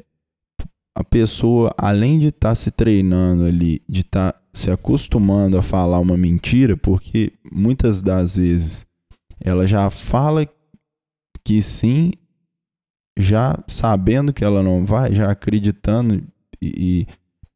a 0.98 1.04
pessoa, 1.04 1.72
além 1.78 2.18
de 2.18 2.26
estar 2.26 2.48
tá 2.48 2.54
se 2.56 2.72
treinando 2.72 3.44
ali, 3.44 3.80
de 3.88 4.00
estar 4.00 4.32
tá 4.32 4.40
se 4.52 4.68
acostumando 4.68 5.56
a 5.56 5.62
falar 5.62 6.00
uma 6.00 6.16
mentira, 6.16 6.76
porque 6.76 7.34
muitas 7.52 8.02
das 8.02 8.34
vezes 8.34 8.84
ela 9.40 9.64
já 9.64 9.88
fala 9.90 10.44
que 11.44 11.62
sim, 11.62 12.10
já 13.16 13.56
sabendo 13.68 14.32
que 14.32 14.44
ela 14.44 14.60
não 14.60 14.84
vai, 14.84 15.14
já 15.14 15.30
acreditando 15.30 16.20
e, 16.60 17.06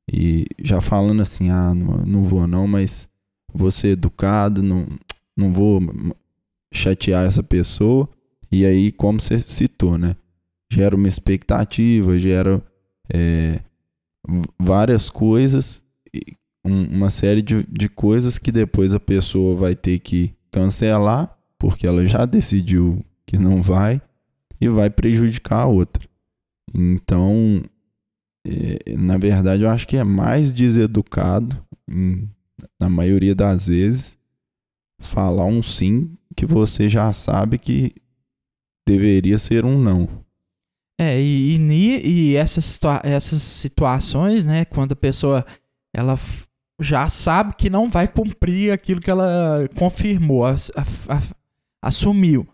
e 0.09 0.47
já 0.63 0.81
falando 0.81 1.21
assim: 1.21 1.51
ah, 1.51 1.75
não, 1.75 1.97
não 2.07 2.23
vou 2.23 2.47
não, 2.47 2.69
mas 2.69 3.09
vou 3.53 3.73
ser 3.73 3.89
educado, 3.89 4.63
não, 4.63 4.87
não 5.37 5.53
vou 5.53 5.81
chatear 6.73 7.27
essa 7.27 7.43
pessoa. 7.43 8.09
E 8.53 8.65
aí, 8.65 8.93
como 8.93 9.21
você 9.21 9.41
citou, 9.41 9.99
né? 9.99 10.15
Gera 10.73 10.95
uma 10.95 11.09
expectativa, 11.09 12.17
gera 12.21 12.63
é, 13.13 13.61
várias 14.59 15.09
coisas, 15.09 15.83
uma 16.65 17.11
série 17.11 17.43
de, 17.43 17.65
de 17.65 17.89
coisas 17.89 18.39
que 18.39 18.53
depois 18.53 18.95
a 18.95 19.01
pessoa 19.01 19.55
vai 19.55 19.75
ter 19.75 19.99
que 19.99 20.35
cancelar, 20.51 21.37
porque 21.59 21.87
ela 21.87 22.07
já 22.07 22.27
decidiu 22.27 23.05
que 23.27 23.39
não 23.39 23.63
vai, 23.63 24.01
e 24.61 24.69
vai 24.69 24.91
prejudicar 24.91 25.63
a 25.63 25.67
outra. 25.67 26.09
Então, 26.75 27.63
é, 28.47 28.97
na 28.97 29.19
verdade, 29.19 29.63
eu 29.63 29.71
acho 29.71 29.87
que 29.89 29.97
é 29.97 30.05
mais 30.05 30.53
deseducado 30.53 31.61
em 31.91 32.29
na 32.81 32.89
maioria 32.89 33.35
das 33.35 33.67
vezes, 33.67 34.19
falar 35.01 35.45
um 35.45 35.63
sim 35.63 36.17
que 36.37 36.47
você 36.47 36.89
já 36.89 37.13
sabe 37.13 37.59
que 37.59 37.95
deveria 38.87 39.39
ser 39.39 39.65
um 39.65 39.81
não. 39.81 40.22
É, 41.01 41.21
e, 41.21 41.57
e, 41.57 42.07
e 42.07 42.37
essas, 42.37 42.65
situa 42.65 43.01
essas 43.03 43.43
situações, 43.43 44.45
né, 44.45 44.65
quando 44.65 44.93
a 44.93 44.97
pessoa 44.97 45.45
ela 45.95 46.19
já 46.81 47.09
sabe 47.09 47.55
que 47.55 47.71
não 47.71 47.89
vai 47.89 48.09
cumprir 48.09 48.73
aquilo 48.73 49.01
que 49.01 49.11
ela 49.11 49.69
confirmou, 49.77 50.45
a, 50.47 50.53
a, 50.53 51.17
a, 51.17 51.23
assumiu, 51.83 52.47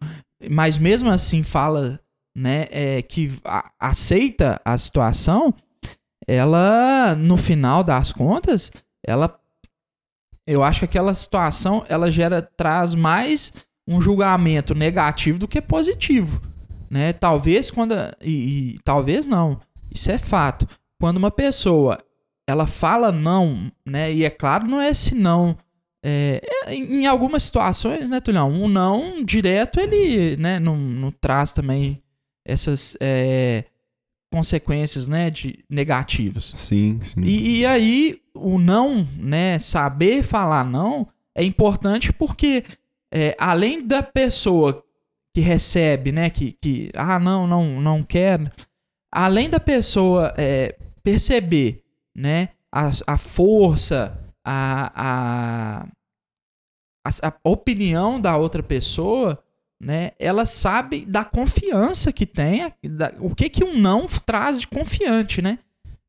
mas 0.51 0.79
mesmo 0.79 1.11
assim 1.11 1.43
fala, 1.43 2.01
né, 2.37 2.67
é, 2.71 3.03
que 3.03 3.29
aceita 3.79 4.61
a 4.65 4.77
situação, 4.79 5.55
ela, 6.27 7.17
no 7.17 7.37
final 7.37 7.83
das 7.83 8.13
contas, 8.13 8.71
ela, 9.05 9.39
eu 10.47 10.63
acho 10.63 10.81
que 10.81 10.85
aquela 10.85 11.15
situação, 11.15 11.85
ela 11.89 12.13
gera, 12.13 12.43
traz 12.43 12.95
mais 12.95 13.53
um 13.87 14.01
julgamento 14.01 14.75
negativo 14.75 15.39
do 15.39 15.49
que 15.49 15.63
positivo, 15.63 16.43
né? 16.91 17.13
Talvez 17.13 17.71
quando 17.71 17.95
e, 18.23 18.75
e, 18.75 18.79
talvez 18.85 19.27
não, 19.27 19.61
isso 19.93 20.11
é 20.11 20.19
fato. 20.19 20.67
Quando 21.01 21.17
uma 21.17 21.31
pessoa 21.31 21.99
ela 22.47 22.67
fala 22.67 23.13
não, 23.13 23.71
né? 23.85 24.13
E 24.13 24.25
é 24.25 24.31
claro, 24.31 24.67
não 24.67 24.81
é 24.81 24.89
esse 24.89 25.15
não. 25.15 25.57
É, 26.03 26.41
é 26.65 26.75
em 26.75 27.07
algumas 27.07 27.43
situações, 27.43 28.09
né, 28.09 28.21
Tulhão? 28.21 28.51
Um 28.51 28.69
não 28.69 29.23
direto 29.23 29.81
ele, 29.81 30.37
né, 30.37 30.59
não, 30.59 30.77
não 30.77 31.11
traz 31.11 31.53
também 31.53 32.01
essas 32.47 32.97
é, 33.01 33.65
consequências, 34.33 35.09
né, 35.09 35.29
de 35.29 35.65
negativas. 35.69 36.53
Sim, 36.57 37.01
sim. 37.03 37.21
E, 37.23 37.59
e 37.59 37.67
aí 37.67 38.23
o 38.35 38.59
não, 38.59 39.07
né, 39.17 39.59
saber 39.59 40.23
falar 40.23 40.65
não 40.65 41.09
é 41.35 41.45
importante 41.45 42.13
porque 42.13 42.65
é, 43.13 43.37
além 43.39 43.87
da 43.87 44.03
pessoa 44.03 44.85
que 45.35 45.41
recebe, 45.41 46.13
né, 46.13 46.31
que, 46.31 46.53
que 46.53 46.91
ah, 46.97 47.19
não, 47.19 47.47
não, 47.47 47.81
não 47.81 48.03
quer, 48.03 48.53
além 49.13 49.49
da 49.49 49.61
pessoa 49.61 50.35
é, 50.37 50.77
perceber, 51.03 51.85
né, 52.15 52.51
a, 52.73 52.91
a 53.07 53.19
força, 53.19 54.19
a, 54.45 55.87
a, 57.05 57.29
a, 57.29 57.35
opinião 57.45 58.21
da 58.21 58.37
outra 58.37 58.63
pessoa, 58.63 59.43
né, 59.81 60.13
ela 60.19 60.45
sabe 60.45 61.05
da 61.07 61.25
confiança 61.25 62.13
que 62.13 62.27
tem, 62.27 62.73
da, 62.83 63.13
o 63.21 63.35
que 63.35 63.49
que 63.49 63.65
um 63.65 63.79
não 63.79 64.07
traz 64.07 64.59
de 64.59 64.67
confiante, 64.67 65.41
né? 65.41 65.59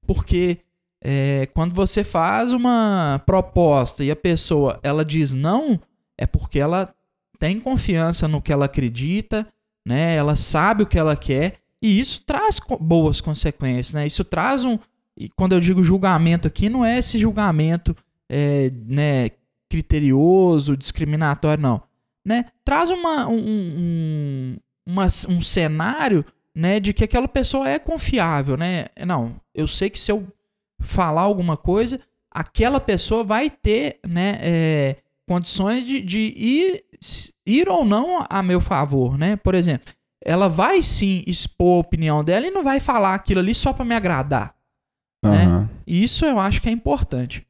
Porque 0.08 0.60
é, 1.04 1.46
quando 1.54 1.74
você 1.74 2.04
faz 2.04 2.52
uma 2.52 3.22
proposta 3.26 4.04
e 4.04 4.10
a 4.10 4.16
pessoa 4.16 4.80
ela 4.82 5.06
diz 5.06 5.34
não, 5.34 5.80
é 6.18 6.26
porque 6.26 6.60
ela 6.60 6.94
tem 7.40 7.60
confiança 7.60 8.28
no 8.28 8.42
que 8.42 8.52
ela 8.52 8.66
acredita, 8.66 9.48
né? 9.86 10.16
Ela 10.16 10.36
sabe 10.36 10.84
o 10.84 10.86
que 10.86 11.00
ela 11.00 11.16
quer 11.16 11.60
e 11.82 12.00
isso 12.00 12.24
traz 12.26 12.60
boas 12.80 13.22
consequências, 13.22 13.94
né? 13.94 14.06
Isso 14.06 14.24
traz 14.24 14.66
um 14.66 14.78
e 15.18 15.28
quando 15.30 15.54
eu 15.54 15.60
digo 15.60 15.84
julgamento 15.84 16.48
aqui 16.48 16.70
não 16.70 16.86
é 16.86 16.98
esse 17.00 17.18
julgamento 17.18 17.96
é, 18.30 18.72
né, 18.86 19.32
criterioso, 19.70 20.78
discriminatório, 20.78 21.62
não, 21.62 21.82
né? 22.26 22.46
Traz 22.64 22.90
uma, 22.90 23.28
um, 23.28 23.38
um, 23.38 24.58
uma, 24.86 25.06
um 25.28 25.42
cenário 25.42 26.24
né, 26.56 26.80
de 26.80 26.94
que 26.94 27.04
aquela 27.04 27.28
pessoa 27.28 27.68
é 27.70 27.80
confiável, 27.80 28.56
né? 28.56 28.88
Não, 29.06 29.36
eu 29.54 29.68
sei 29.68 29.90
que 29.90 30.00
se 30.00 30.12
eu 30.12 30.28
falar 30.80 31.22
alguma 31.22 31.58
coisa, 31.58 32.00
aquela 32.32 32.80
pessoa 32.80 33.24
vai 33.24 33.50
ter, 33.50 34.00
né, 34.08 34.40
é, 34.42 34.96
condições 35.28 35.86
de, 35.86 36.02
de 36.02 36.34
ir, 36.36 36.86
ir 37.46 37.70
ou 37.70 37.86
não 37.86 38.26
a 38.30 38.44
meu 38.44 38.60
favor, 38.62 39.18
né? 39.18 39.36
Por 39.36 39.56
exemplo, 39.56 39.94
ela 40.24 40.48
vai 40.48 40.82
sim 40.82 41.24
expor 41.26 41.78
a 41.78 41.80
opinião 41.80 42.24
dela 42.24 42.48
e 42.48 42.52
não 42.52 42.64
vai 42.64 42.80
falar 42.80 43.16
aquilo 43.16 43.40
ali 43.40 43.54
só 43.54 43.72
para 43.72 43.86
me 43.86 43.96
agradar. 43.96 44.56
Uhum. 45.24 45.32
Né? 45.32 45.70
Isso 45.88 46.26
eu 46.26 46.40
acho 46.40 46.62
que 46.62 46.70
é 46.70 46.72
importante. 46.72 47.46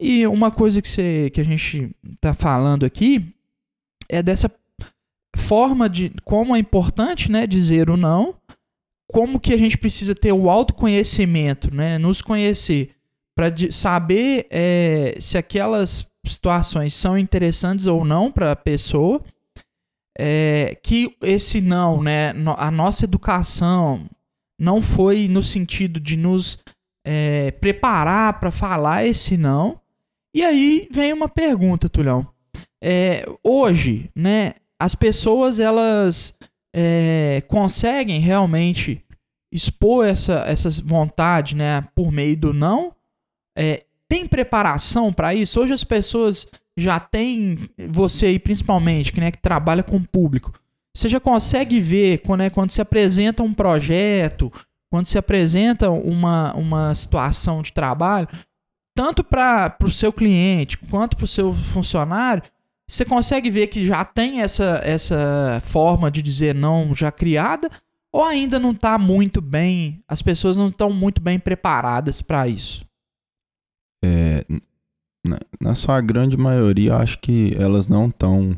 E 0.00 0.26
uma 0.26 0.50
coisa 0.50 0.82
que, 0.82 0.88
você, 0.88 1.30
que 1.30 1.40
a 1.40 1.44
gente 1.44 1.94
tá 2.20 2.34
falando 2.34 2.84
aqui 2.84 3.34
é 4.08 4.22
dessa 4.22 4.50
forma 5.36 5.88
de 5.88 6.12
como 6.24 6.54
é 6.54 6.58
importante 6.58 7.30
né, 7.30 7.46
dizer 7.46 7.88
o 7.88 7.96
não, 7.96 8.34
como 9.10 9.38
que 9.38 9.52
a 9.52 9.56
gente 9.56 9.78
precisa 9.78 10.14
ter 10.14 10.32
o 10.32 10.50
autoconhecimento, 10.50 11.74
né, 11.74 11.98
nos 11.98 12.20
conhecer, 12.20 12.90
para 13.34 13.46
saber 13.70 14.46
é, 14.50 15.16
se 15.20 15.38
aquelas 15.38 16.06
situações 16.26 16.94
são 16.94 17.18
interessantes 17.18 17.86
ou 17.86 18.04
não 18.04 18.30
para 18.30 18.52
a 18.52 18.56
pessoa, 18.56 19.22
é, 20.18 20.78
que 20.82 21.16
esse 21.22 21.60
não, 21.60 22.02
né, 22.02 22.30
a 22.56 22.70
nossa 22.70 23.04
educação 23.04 24.08
não 24.58 24.80
foi 24.80 25.26
no 25.28 25.42
sentido 25.42 25.98
de 25.98 26.16
nos 26.16 26.58
é, 27.04 27.50
preparar 27.52 28.38
para 28.38 28.50
falar 28.50 29.04
esse 29.04 29.36
não. 29.36 29.80
E 30.34 30.42
aí 30.42 30.88
vem 30.90 31.12
uma 31.12 31.28
pergunta, 31.28 31.88
Tulhão. 31.88 32.26
É, 32.82 33.26
hoje, 33.42 34.10
né, 34.14 34.54
as 34.78 34.94
pessoas 34.94 35.58
elas 35.58 36.34
é, 36.74 37.42
conseguem 37.48 38.20
realmente 38.20 39.04
expor 39.52 40.06
essa, 40.06 40.44
essa 40.46 40.70
vontade, 40.82 41.54
né, 41.54 41.82
por 41.94 42.10
meio 42.10 42.36
do 42.36 42.52
não? 42.52 42.94
Tem 44.12 44.26
preparação 44.26 45.10
para 45.10 45.34
isso? 45.34 45.58
Hoje 45.58 45.72
as 45.72 45.84
pessoas 45.84 46.46
já 46.76 47.00
têm, 47.00 47.70
você 47.88 48.26
aí 48.26 48.38
principalmente, 48.38 49.10
que, 49.10 49.18
né, 49.18 49.30
que 49.30 49.40
trabalha 49.40 49.82
com 49.82 50.04
público, 50.04 50.52
você 50.94 51.08
já 51.08 51.18
consegue 51.18 51.80
ver 51.80 52.18
quando, 52.18 52.42
é, 52.42 52.50
quando 52.50 52.72
se 52.72 52.82
apresenta 52.82 53.42
um 53.42 53.54
projeto, 53.54 54.52
quando 54.90 55.06
se 55.06 55.16
apresenta 55.16 55.88
uma, 55.88 56.54
uma 56.54 56.94
situação 56.94 57.62
de 57.62 57.72
trabalho, 57.72 58.28
tanto 58.94 59.24
para 59.24 59.74
o 59.82 59.90
seu 59.90 60.12
cliente 60.12 60.76
quanto 60.76 61.16
para 61.16 61.24
o 61.24 61.28
seu 61.28 61.54
funcionário, 61.54 62.42
você 62.86 63.06
consegue 63.06 63.50
ver 63.50 63.68
que 63.68 63.82
já 63.86 64.04
tem 64.04 64.42
essa, 64.42 64.78
essa 64.84 65.58
forma 65.64 66.10
de 66.10 66.20
dizer 66.20 66.54
não 66.54 66.94
já 66.94 67.10
criada, 67.10 67.70
ou 68.12 68.22
ainda 68.22 68.58
não 68.58 68.72
está 68.72 68.98
muito 68.98 69.40
bem, 69.40 70.04
as 70.06 70.20
pessoas 70.20 70.58
não 70.58 70.68
estão 70.68 70.92
muito 70.92 71.22
bem 71.22 71.38
preparadas 71.38 72.20
para 72.20 72.46
isso? 72.46 72.84
É, 74.02 74.44
na, 75.24 75.38
na, 75.60 75.74
sua 75.74 76.00
grande 76.00 76.36
maioria, 76.36 76.96
acho 76.96 77.18
que 77.20 77.54
elas 77.56 77.88
não 77.88 78.08
estão 78.08 78.56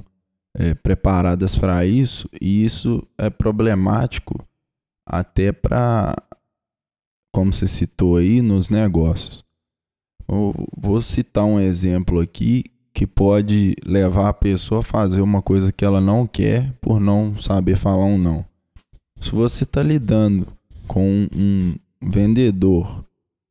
é, 0.57 0.74
preparadas 0.74 1.57
para 1.57 1.85
isso, 1.85 2.28
e 2.40 2.64
isso 2.64 3.07
é 3.18 3.28
problemático 3.28 4.44
até 5.07 5.52
para, 5.52 6.16
como 7.33 7.52
você 7.52 7.66
citou 7.66 8.16
aí, 8.16 8.40
nos 8.40 8.70
negócios. 8.70 9.44
Eu 10.26 10.54
vou 10.76 11.02
citar 11.02 11.44
um 11.44 11.61
exemplo 11.61 12.20
aqui 12.20 12.64
que 12.94 13.07
pode 13.07 13.74
levar 13.85 14.28
a 14.28 14.33
pessoa 14.33 14.80
a 14.80 14.85
fazer 14.85 15.20
uma 15.20 15.42
coisa 15.42 15.72
que 15.72 15.85
ela 15.85 16.00
não 16.00 16.26
quer 16.26 16.72
por 16.80 17.00
não 17.00 17.35
saber 17.35 17.76
falar 17.76 18.04
um 18.04 18.16
não. 18.16 18.44
Se 19.18 19.33
você 19.33 19.64
está 19.64 19.83
lidando 19.83 20.46
com 20.87 21.28
um 21.35 21.74
vendedor 22.00 23.04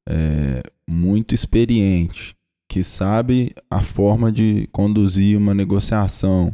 é, 0.08 0.63
muito 0.93 1.36
experiente, 1.36 2.36
que 2.69 2.84
sabe 2.84 3.53
a 3.69 3.82
forma 3.82 4.32
de 4.32 4.67
conduzir 4.71 5.38
uma 5.38 5.53
negociação, 5.53 6.53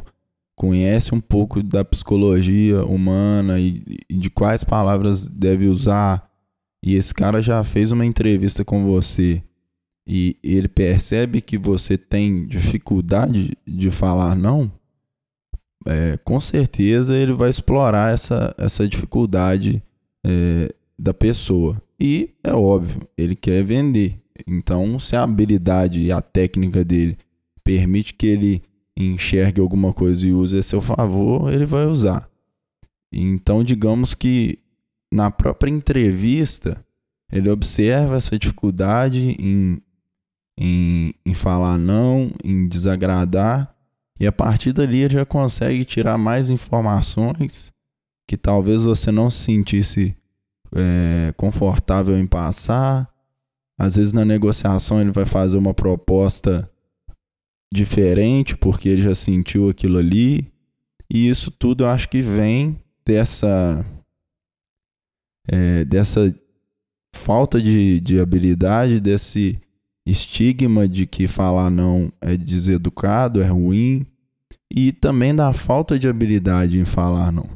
conhece 0.56 1.14
um 1.14 1.20
pouco 1.20 1.62
da 1.62 1.84
psicologia 1.84 2.84
humana 2.84 3.60
e, 3.60 3.82
e 4.08 4.16
de 4.16 4.30
quais 4.30 4.64
palavras 4.64 5.26
deve 5.26 5.66
usar, 5.66 6.28
e 6.82 6.94
esse 6.94 7.14
cara 7.14 7.40
já 7.40 7.62
fez 7.62 7.92
uma 7.92 8.06
entrevista 8.06 8.64
com 8.64 8.84
você 8.84 9.42
e 10.12 10.36
ele 10.42 10.66
percebe 10.66 11.40
que 11.40 11.56
você 11.56 11.96
tem 11.96 12.46
dificuldade 12.46 13.56
de 13.66 13.90
falar 13.90 14.34
não, 14.34 14.72
é, 15.86 16.18
com 16.24 16.40
certeza 16.40 17.16
ele 17.16 17.32
vai 17.32 17.48
explorar 17.48 18.12
essa, 18.12 18.54
essa 18.58 18.88
dificuldade 18.88 19.82
é, 20.26 20.74
da 20.98 21.14
pessoa. 21.14 21.80
E 21.98 22.30
é 22.42 22.52
óbvio, 22.52 23.06
ele 23.16 23.36
quer 23.36 23.62
vender. 23.62 24.19
Então, 24.46 24.98
se 24.98 25.16
a 25.16 25.22
habilidade 25.22 26.02
e 26.02 26.12
a 26.12 26.20
técnica 26.20 26.84
dele 26.84 27.18
permite 27.62 28.14
que 28.14 28.26
ele 28.26 28.62
enxergue 28.96 29.60
alguma 29.60 29.92
coisa 29.92 30.26
e 30.26 30.32
use 30.32 30.58
a 30.58 30.62
seu 30.62 30.80
favor, 30.80 31.52
ele 31.52 31.66
vai 31.66 31.86
usar. 31.86 32.28
Então, 33.12 33.64
digamos 33.64 34.14
que 34.14 34.58
na 35.12 35.30
própria 35.30 35.70
entrevista, 35.70 36.84
ele 37.32 37.50
observa 37.50 38.16
essa 38.16 38.38
dificuldade 38.38 39.36
em, 39.38 39.80
em, 40.58 41.14
em 41.24 41.34
falar 41.34 41.78
não, 41.78 42.30
em 42.44 42.68
desagradar, 42.68 43.74
e 44.18 44.26
a 44.26 44.32
partir 44.32 44.72
dali 44.72 44.98
ele 44.98 45.14
já 45.14 45.24
consegue 45.24 45.84
tirar 45.84 46.18
mais 46.18 46.50
informações 46.50 47.72
que 48.28 48.36
talvez 48.36 48.82
você 48.82 49.10
não 49.10 49.30
se 49.30 49.44
sentisse 49.44 50.14
é, 50.72 51.32
confortável 51.36 52.16
em 52.18 52.26
passar. 52.26 53.08
Às 53.80 53.96
vezes 53.96 54.12
na 54.12 54.26
negociação 54.26 55.00
ele 55.00 55.10
vai 55.10 55.24
fazer 55.24 55.56
uma 55.56 55.72
proposta 55.72 56.70
diferente 57.72 58.54
porque 58.54 58.90
ele 58.90 59.00
já 59.00 59.14
sentiu 59.14 59.70
aquilo 59.70 59.96
ali. 59.96 60.52
E 61.08 61.26
isso 61.30 61.50
tudo 61.50 61.84
eu 61.84 61.88
acho 61.88 62.10
que 62.10 62.20
vem 62.20 62.78
dessa 63.06 63.82
é, 65.48 65.82
dessa 65.86 66.34
falta 67.16 67.58
de, 67.58 68.00
de 68.00 68.20
habilidade, 68.20 69.00
desse 69.00 69.58
estigma 70.04 70.86
de 70.86 71.06
que 71.06 71.26
falar 71.26 71.70
não 71.70 72.12
é 72.20 72.36
deseducado, 72.36 73.40
é 73.40 73.46
ruim, 73.46 74.04
e 74.70 74.92
também 74.92 75.34
da 75.34 75.54
falta 75.54 75.98
de 75.98 76.06
habilidade 76.06 76.78
em 76.78 76.84
falar 76.84 77.32
não. 77.32 77.48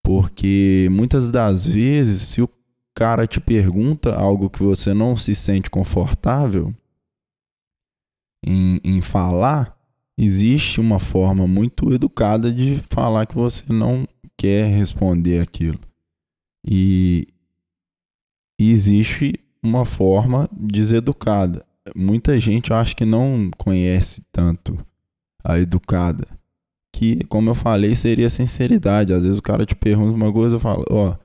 Porque 0.00 0.86
muitas 0.92 1.32
das 1.32 1.66
vezes, 1.66 2.22
se 2.22 2.40
o 2.40 2.48
cara 2.94 3.26
te 3.26 3.40
pergunta 3.40 4.14
algo 4.14 4.48
que 4.48 4.62
você 4.62 4.94
não 4.94 5.16
se 5.16 5.34
sente 5.34 5.68
confortável 5.68 6.74
em, 8.46 8.80
em 8.84 9.00
falar, 9.00 9.76
existe 10.18 10.80
uma 10.80 10.98
forma 10.98 11.46
muito 11.46 11.92
educada 11.92 12.52
de 12.52 12.82
falar 12.90 13.26
que 13.26 13.34
você 13.34 13.64
não 13.72 14.06
quer 14.36 14.66
responder 14.66 15.40
aquilo. 15.40 15.80
E, 16.66 17.26
e 18.60 18.70
existe 18.70 19.40
uma 19.62 19.84
forma 19.84 20.48
deseducada. 20.52 21.64
Muita 21.94 22.38
gente 22.38 22.70
eu 22.70 22.76
acho 22.76 22.94
que 22.94 23.04
não 23.04 23.50
conhece 23.56 24.22
tanto 24.30 24.78
a 25.42 25.58
educada. 25.58 26.26
Que, 26.94 27.24
como 27.24 27.50
eu 27.50 27.54
falei, 27.54 27.96
seria 27.96 28.30
sinceridade. 28.30 29.12
Às 29.12 29.24
vezes 29.24 29.38
o 29.38 29.42
cara 29.42 29.66
te 29.66 29.74
pergunta 29.74 30.14
uma 30.14 30.32
coisa, 30.32 30.56
eu 30.56 30.60
falo, 30.60 30.84
ó, 30.88 31.10
oh, 31.10 31.23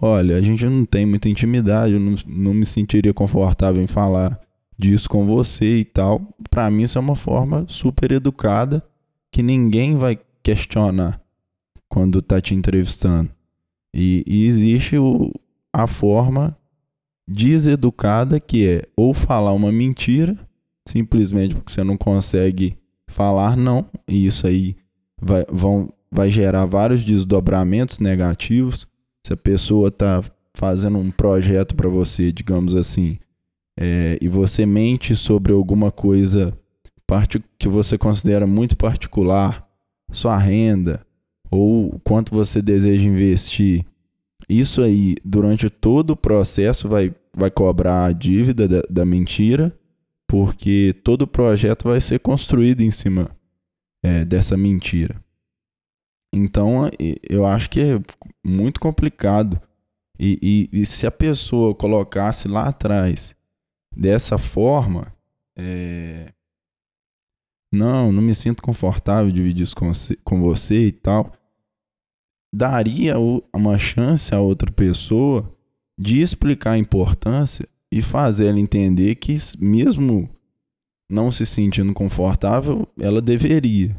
olha, 0.00 0.36
a 0.36 0.40
gente 0.40 0.64
não 0.64 0.84
tem 0.84 1.06
muita 1.06 1.28
intimidade, 1.28 1.94
eu 1.94 2.00
não, 2.00 2.14
não 2.26 2.54
me 2.54 2.66
sentiria 2.66 3.14
confortável 3.14 3.82
em 3.82 3.86
falar 3.86 4.40
disso 4.78 5.08
com 5.08 5.26
você 5.26 5.78
e 5.78 5.84
tal. 5.84 6.34
Para 6.50 6.70
mim 6.70 6.84
isso 6.84 6.98
é 6.98 7.00
uma 7.00 7.16
forma 7.16 7.64
super 7.68 8.12
educada 8.12 8.84
que 9.30 9.42
ninguém 9.42 9.96
vai 9.96 10.18
questionar 10.42 11.20
quando 11.88 12.22
tá 12.22 12.40
te 12.40 12.54
entrevistando. 12.54 13.30
E, 13.92 14.22
e 14.26 14.46
existe 14.46 14.96
o, 14.96 15.32
a 15.72 15.86
forma 15.86 16.56
deseducada 17.26 18.40
que 18.40 18.66
é 18.66 18.88
ou 18.96 19.12
falar 19.12 19.52
uma 19.52 19.70
mentira, 19.70 20.36
simplesmente 20.86 21.54
porque 21.54 21.70
você 21.70 21.84
não 21.84 21.96
consegue 21.96 22.78
falar 23.06 23.56
não, 23.56 23.86
e 24.06 24.26
isso 24.26 24.46
aí 24.46 24.76
vai, 25.20 25.44
vão, 25.50 25.92
vai 26.10 26.30
gerar 26.30 26.64
vários 26.64 27.04
desdobramentos 27.04 27.98
negativos 27.98 28.87
se 29.26 29.32
a 29.32 29.36
pessoa 29.36 29.88
está 29.88 30.22
fazendo 30.54 30.98
um 30.98 31.10
projeto 31.10 31.74
para 31.74 31.88
você, 31.88 32.32
digamos 32.32 32.74
assim, 32.74 33.18
é, 33.78 34.18
e 34.20 34.28
você 34.28 34.66
mente 34.66 35.14
sobre 35.14 35.52
alguma 35.52 35.92
coisa 35.92 36.56
que 37.58 37.68
você 37.68 37.96
considera 37.96 38.46
muito 38.46 38.76
particular, 38.76 39.66
sua 40.10 40.36
renda, 40.36 41.06
ou 41.50 41.98
quanto 42.04 42.34
você 42.34 42.60
deseja 42.60 43.08
investir, 43.08 43.84
isso 44.48 44.82
aí, 44.82 45.16
durante 45.24 45.68
todo 45.68 46.10
o 46.10 46.16
processo, 46.16 46.88
vai, 46.88 47.14
vai 47.36 47.50
cobrar 47.50 48.04
a 48.04 48.12
dívida 48.12 48.66
da, 48.66 48.82
da 48.88 49.04
mentira, 49.04 49.74
porque 50.26 50.94
todo 51.04 51.22
o 51.22 51.26
projeto 51.26 51.84
vai 51.88 52.00
ser 52.00 52.18
construído 52.18 52.80
em 52.80 52.90
cima 52.90 53.30
é, 54.02 54.24
dessa 54.24 54.56
mentira. 54.56 55.22
Então, 56.32 56.90
eu 57.28 57.46
acho 57.46 57.70
que 57.70 57.80
é 57.80 58.00
muito 58.44 58.80
complicado. 58.80 59.60
E, 60.18 60.68
e, 60.72 60.80
e 60.80 60.86
se 60.86 61.06
a 61.06 61.10
pessoa 61.10 61.74
colocasse 61.74 62.48
lá 62.48 62.68
atrás 62.68 63.34
dessa 63.96 64.36
forma, 64.36 65.12
é... 65.56 66.32
não, 67.72 68.12
não 68.12 68.22
me 68.22 68.34
sinto 68.34 68.62
confortável 68.62 69.30
dividir 69.30 69.62
isso 69.62 69.76
com 69.76 69.92
você, 69.92 70.16
com 70.24 70.40
você 70.40 70.86
e 70.88 70.92
tal, 70.92 71.32
daria 72.52 73.14
uma 73.54 73.78
chance 73.78 74.34
a 74.34 74.40
outra 74.40 74.70
pessoa 74.70 75.54
de 75.98 76.20
explicar 76.20 76.72
a 76.72 76.78
importância 76.78 77.68
e 77.90 78.02
fazer 78.02 78.48
ela 78.48 78.60
entender 78.60 79.14
que, 79.14 79.36
mesmo 79.58 80.28
não 81.10 81.30
se 81.30 81.46
sentindo 81.46 81.94
confortável, 81.94 82.86
ela 83.00 83.22
deveria 83.22 83.96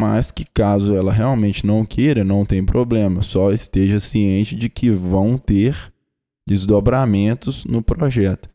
mas 0.00 0.30
que 0.30 0.44
caso 0.44 0.94
ela 0.94 1.12
realmente 1.12 1.66
não 1.66 1.84
queira, 1.84 2.22
não 2.22 2.44
tem 2.44 2.64
problema, 2.64 3.20
só 3.22 3.52
esteja 3.52 3.98
ciente 3.98 4.54
de 4.54 4.68
que 4.68 4.90
vão 4.90 5.36
ter 5.36 5.92
desdobramentos 6.46 7.64
no 7.64 7.82
projeto. 7.82 8.48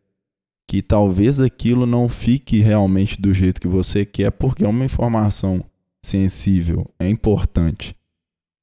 Que 0.67 0.81
talvez 0.81 1.41
aquilo 1.41 1.85
não 1.85 2.07
fique 2.07 2.59
realmente 2.59 3.21
do 3.21 3.33
jeito 3.33 3.59
que 3.59 3.67
você 3.67 4.05
quer, 4.05 4.31
porque 4.31 4.63
é 4.63 4.67
uma 4.67 4.85
informação 4.85 5.63
sensível, 6.01 6.89
é 6.97 7.09
importante. 7.09 7.95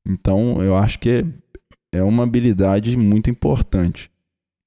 Então, 0.06 0.62
eu 0.62 0.74
acho 0.74 0.98
que 0.98 1.10
é, 1.10 1.24
é 1.98 2.02
uma 2.02 2.24
habilidade 2.24 2.96
muito 2.96 3.28
importante 3.28 4.10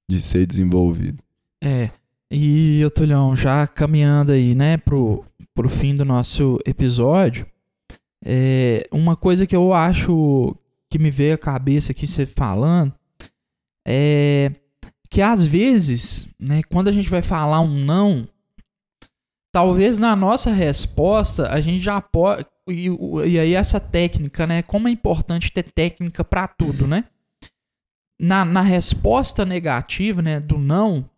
de 0.08 0.20
ser 0.20 0.46
desenvolvido. 0.46 1.18
É, 1.62 1.90
e, 2.30 2.82
Otulhão, 2.84 3.34
já 3.34 3.66
caminhando 3.66 4.32
aí, 4.32 4.54
né, 4.54 4.76
pro, 4.76 5.24
pro 5.52 5.68
fim 5.68 5.94
do 5.94 6.04
nosso 6.04 6.58
episódio, 6.64 7.46
é, 8.24 8.88
uma 8.90 9.14
coisa 9.16 9.46
que 9.46 9.54
eu 9.54 9.72
acho 9.74 10.56
que 10.88 10.98
me 10.98 11.10
veio 11.10 11.34
à 11.34 11.38
cabeça 11.38 11.92
aqui 11.92 12.06
você 12.06 12.24
falando 12.24 12.94
é 13.86 14.50
que 15.10 15.20
às 15.20 15.44
vezes, 15.44 16.26
né, 16.40 16.62
quando 16.64 16.88
a 16.88 16.92
gente 16.92 17.08
vai 17.08 17.22
falar 17.22 17.60
um 17.60 17.84
não, 17.84 18.26
talvez 19.52 19.98
na 19.98 20.16
nossa 20.16 20.50
resposta 20.50 21.48
a 21.52 21.60
gente 21.60 21.80
já 21.80 22.00
pode 22.00 22.46
e, 22.68 22.88
e 23.26 23.38
aí 23.38 23.54
essa 23.54 23.78
técnica, 23.78 24.46
né? 24.46 24.62
Como 24.62 24.88
é 24.88 24.90
importante 24.90 25.52
ter 25.52 25.64
técnica 25.64 26.24
para 26.24 26.48
tudo, 26.48 26.86
né? 26.86 27.04
Na, 28.18 28.44
na 28.44 28.62
resposta 28.62 29.44
negativa, 29.44 30.22
né, 30.22 30.40
do 30.40 30.56
não, 30.56 31.08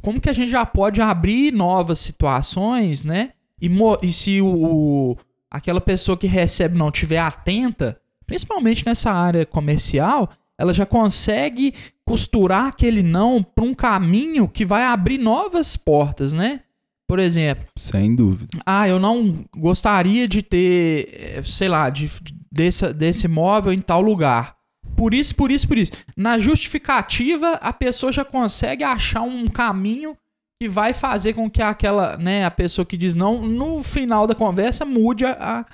como 0.00 0.20
que 0.20 0.30
a 0.30 0.32
gente 0.32 0.50
já 0.50 0.64
pode 0.64 1.00
abrir 1.00 1.52
novas 1.52 1.98
situações, 1.98 3.04
né? 3.04 3.32
E, 3.60 3.70
e 4.02 4.12
se 4.12 4.40
o, 4.40 5.16
aquela 5.50 5.80
pessoa 5.80 6.16
que 6.16 6.26
recebe 6.26 6.76
não 6.76 6.90
tiver 6.90 7.18
atenta, 7.18 8.00
principalmente 8.26 8.84
nessa 8.84 9.10
área 9.10 9.46
comercial, 9.46 10.30
ela 10.58 10.74
já 10.74 10.84
consegue 10.84 11.74
costurar 12.04 12.66
aquele 12.66 13.02
não 13.02 13.42
para 13.42 13.64
um 13.64 13.74
caminho 13.74 14.48
que 14.48 14.64
vai 14.64 14.84
abrir 14.84 15.18
novas 15.18 15.76
portas, 15.76 16.32
né? 16.32 16.60
Por 17.06 17.18
exemplo. 17.18 17.66
Sem 17.76 18.14
dúvida. 18.14 18.58
Ah, 18.66 18.86
eu 18.86 18.98
não 18.98 19.44
gostaria 19.56 20.28
de 20.28 20.42
ter, 20.42 21.08
eh, 21.12 21.42
sei 21.42 21.68
lá, 21.68 21.88
de, 21.88 22.10
desse, 22.52 22.92
desse 22.92 23.26
móvel 23.26 23.72
em 23.72 23.78
tal 23.78 24.02
lugar. 24.02 24.56
Por 24.94 25.14
isso, 25.14 25.34
por 25.34 25.50
isso, 25.50 25.66
por 25.66 25.78
isso. 25.78 25.92
Na 26.16 26.38
justificativa, 26.38 27.52
a 27.62 27.72
pessoa 27.72 28.12
já 28.12 28.24
consegue 28.24 28.84
achar 28.84 29.22
um 29.22 29.46
caminho 29.46 30.16
que 30.60 30.68
vai 30.68 30.92
fazer 30.92 31.34
com 31.34 31.48
que 31.48 31.62
aquela, 31.62 32.16
né, 32.16 32.44
a 32.44 32.50
pessoa 32.50 32.84
que 32.84 32.96
diz 32.96 33.14
não, 33.14 33.40
no 33.42 33.82
final 33.82 34.26
da 34.26 34.34
conversa 34.34 34.84
mude 34.84 35.24
a, 35.24 35.64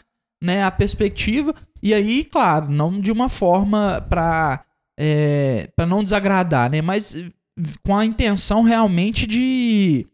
né, 0.42 0.62
a 0.62 0.70
perspectiva 0.70 1.54
e 1.82 1.94
aí, 1.94 2.24
claro, 2.24 2.70
não 2.70 3.00
de 3.00 3.10
uma 3.10 3.28
forma 3.28 4.00
para 4.08 4.64
é, 4.98 5.68
para 5.74 5.86
não 5.86 6.02
desagradar, 6.02 6.70
né, 6.70 6.80
mas 6.80 7.16
com 7.82 7.96
a 7.96 8.04
intenção 8.04 8.62
realmente 8.62 9.26
de 9.26 10.06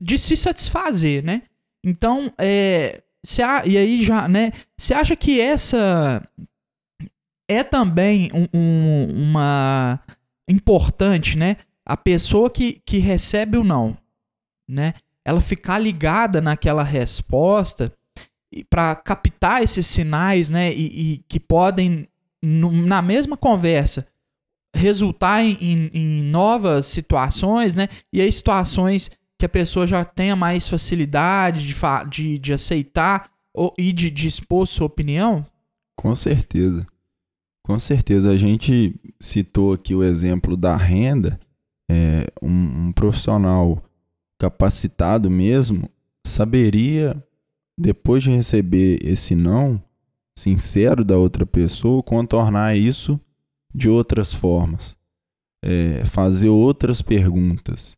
de 0.00 0.18
se 0.18 0.36
satisfazer, 0.36 1.22
né? 1.22 1.42
Então, 1.84 2.32
é, 2.38 3.02
se 3.24 3.42
a, 3.42 3.64
e 3.66 3.76
aí 3.76 4.02
já, 4.02 4.28
né? 4.28 4.52
Você 4.76 4.94
acha 4.94 5.14
que 5.14 5.40
essa 5.40 6.22
é 7.48 7.62
também 7.62 8.30
um, 8.32 8.46
um, 8.52 9.22
uma 9.22 10.00
importante, 10.48 11.36
né? 11.36 11.56
A 11.88 11.96
pessoa 11.96 12.50
que, 12.50 12.82
que 12.84 12.98
recebe 12.98 13.56
o 13.56 13.64
não, 13.64 13.96
né? 14.68 14.92
Ela 15.24 15.40
ficar 15.40 15.78
ligada 15.78 16.38
naquela 16.38 16.82
resposta 16.82 17.90
para 18.68 18.94
captar 18.94 19.62
esses 19.62 19.86
sinais, 19.86 20.50
né? 20.50 20.70
E, 20.72 21.14
e 21.14 21.18
que 21.26 21.40
podem, 21.40 22.06
no, 22.42 22.70
na 22.70 23.00
mesma 23.00 23.38
conversa, 23.38 24.06
resultar 24.76 25.42
em, 25.42 25.56
em, 25.60 25.90
em, 25.94 26.22
novas 26.24 26.84
situações, 26.84 27.74
né? 27.74 27.88
E 28.12 28.20
aí 28.20 28.30
situações 28.30 29.10
que 29.38 29.46
a 29.46 29.48
pessoa 29.48 29.86
já 29.86 30.04
tenha 30.04 30.36
mais 30.36 30.68
facilidade 30.68 31.66
de, 31.66 31.74
de, 32.10 32.38
de 32.38 32.52
aceitar 32.52 33.30
ou, 33.54 33.72
e 33.78 33.92
de, 33.94 34.10
de 34.10 34.28
expor 34.28 34.66
sua 34.66 34.86
opinião? 34.86 35.44
Com 35.96 36.14
certeza. 36.14 36.86
Com 37.64 37.78
certeza. 37.78 38.30
A 38.30 38.36
gente 38.36 38.94
citou 39.18 39.72
aqui 39.72 39.94
o 39.94 40.02
exemplo 40.02 40.54
da 40.54 40.76
renda 40.76 41.40
é, 41.90 42.26
um, 42.42 42.88
um 42.88 42.92
profissional 42.92 43.82
capacitado 44.38 45.30
mesmo 45.30 45.88
saberia, 46.24 47.22
depois 47.76 48.22
de 48.22 48.30
receber 48.30 48.98
esse 49.02 49.34
não 49.34 49.82
sincero 50.36 51.04
da 51.04 51.16
outra 51.16 51.44
pessoa, 51.44 52.02
contornar 52.02 52.76
isso 52.76 53.20
de 53.74 53.88
outras 53.88 54.32
formas, 54.32 54.96
é, 55.64 56.04
fazer 56.04 56.48
outras 56.48 57.02
perguntas, 57.02 57.96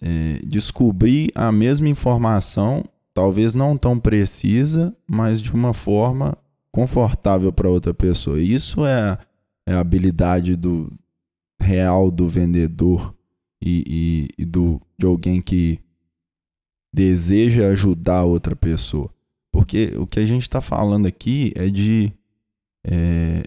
é, 0.00 0.40
descobrir 0.44 1.30
a 1.34 1.52
mesma 1.52 1.88
informação, 1.88 2.84
talvez 3.12 3.54
não 3.54 3.76
tão 3.76 3.98
precisa, 3.98 4.96
mas 5.06 5.42
de 5.42 5.52
uma 5.52 5.74
forma 5.74 6.36
confortável 6.70 7.52
para 7.52 7.68
outra 7.68 7.92
pessoa. 7.92 8.40
Isso 8.40 8.86
é, 8.86 9.18
é 9.66 9.74
a 9.74 9.80
habilidade 9.80 10.56
do 10.56 10.90
real 11.60 12.10
do 12.10 12.28
vendedor 12.28 13.14
e, 13.60 13.84
e, 14.38 14.42
e 14.42 14.44
do, 14.44 14.80
de 14.98 15.06
alguém 15.06 15.40
que 15.40 15.80
deseja 16.92 17.68
ajudar 17.68 18.24
outra 18.24 18.56
pessoa. 18.56 19.10
Porque 19.52 19.92
o 19.96 20.06
que 20.06 20.20
a 20.20 20.26
gente 20.26 20.42
está 20.42 20.60
falando 20.60 21.06
aqui 21.06 21.52
é 21.56 21.68
de 21.68 22.12
é, 22.86 23.42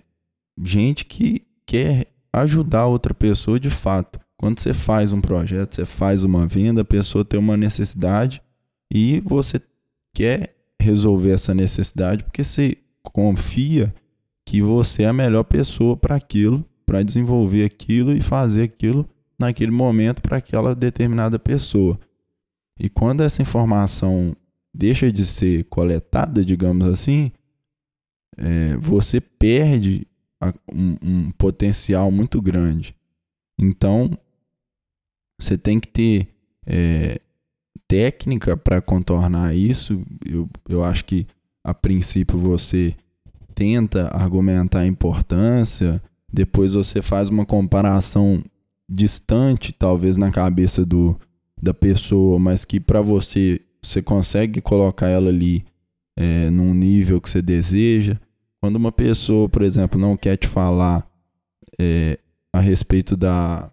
gente 0.62 1.06
que 1.06 1.42
quer 1.66 2.08
ajudar 2.34 2.88
outra 2.88 3.14
pessoa 3.14 3.60
de 3.60 3.70
fato. 3.70 4.20
Quando 4.38 4.60
você 4.60 4.74
faz 4.74 5.14
um 5.14 5.22
projeto, 5.22 5.76
você 5.76 5.86
faz 5.86 6.24
uma 6.24 6.48
venda, 6.48 6.82
a 6.82 6.86
pessoa 6.86 7.24
tem 7.24 7.40
uma 7.40 7.56
necessidade 7.56 8.42
e 8.92 9.20
você 9.22 9.62
quer 10.14 10.56
resolver 10.82 11.32
essa 11.32 11.54
necessidade 11.54 12.24
porque 12.24 12.44
você 12.44 12.78
confia 13.04 13.94
que 14.46 14.62
você 14.62 15.04
é 15.04 15.08
a 15.08 15.14
melhor 15.14 15.44
pessoa 15.44 15.96
para 15.96 16.16
aquilo, 16.16 16.66
para 16.92 17.04
desenvolver 17.04 17.64
aquilo 17.64 18.12
e 18.12 18.20
fazer 18.20 18.64
aquilo 18.64 19.08
naquele 19.40 19.72
momento 19.72 20.22
para 20.22 20.36
aquela 20.36 20.76
determinada 20.76 21.40
pessoa. 21.40 21.98
E 22.78 22.90
quando 22.90 23.22
essa 23.22 23.42
informação 23.42 24.36
deixa 24.74 25.10
de 25.10 25.26
ser 25.26 25.64
coletada, 25.70 26.44
digamos 26.44 26.86
assim, 26.86 27.32
é, 28.38 28.76
você 28.76 29.22
perde 29.22 30.06
a, 30.38 30.54
um, 30.70 30.98
um 31.02 31.32
potencial 31.32 32.12
muito 32.12 32.42
grande. 32.42 32.94
Então, 33.58 34.12
você 35.40 35.58
tem 35.58 35.80
que 35.80 35.88
ter 35.88 36.28
é, 36.68 37.22
técnica 37.88 38.58
para 38.58 38.82
contornar 38.82 39.56
isso. 39.56 40.06
Eu, 40.26 40.50
eu 40.68 40.84
acho 40.84 41.06
que, 41.06 41.26
a 41.64 41.74
princípio, 41.74 42.38
você 42.38 42.94
tenta 43.56 44.10
argumentar 44.10 44.82
a 44.82 44.88
importância, 44.88 46.02
depois 46.32 46.74
você 46.74 47.02
faz 47.02 47.30
uma 47.30 47.46
comparação 47.46 48.44
distante, 48.90 49.74
talvez 49.74 50.18
na 50.18 50.32
cabeça 50.32 50.86
do, 50.86 51.20
da 51.62 51.74
pessoa, 51.74 52.40
mas 52.40 52.66
que 52.66 52.80
para 52.80 53.02
você 53.02 53.62
você 53.84 54.02
consegue 54.02 54.62
colocar 54.62 55.08
ela 55.08 55.30
ali 55.30 55.66
é, 56.16 56.50
num 56.52 56.74
nível 56.74 57.20
que 57.20 57.30
você 57.30 57.42
deseja. 57.42 58.20
Quando 58.60 58.76
uma 58.76 58.92
pessoa, 58.92 59.50
por 59.50 59.64
exemplo, 59.64 60.00
não 60.00 60.16
quer 60.16 60.38
te 60.38 60.48
falar 60.48 61.10
é, 61.80 62.20
a 62.54 62.60
respeito 62.60 63.18
da, 63.18 63.72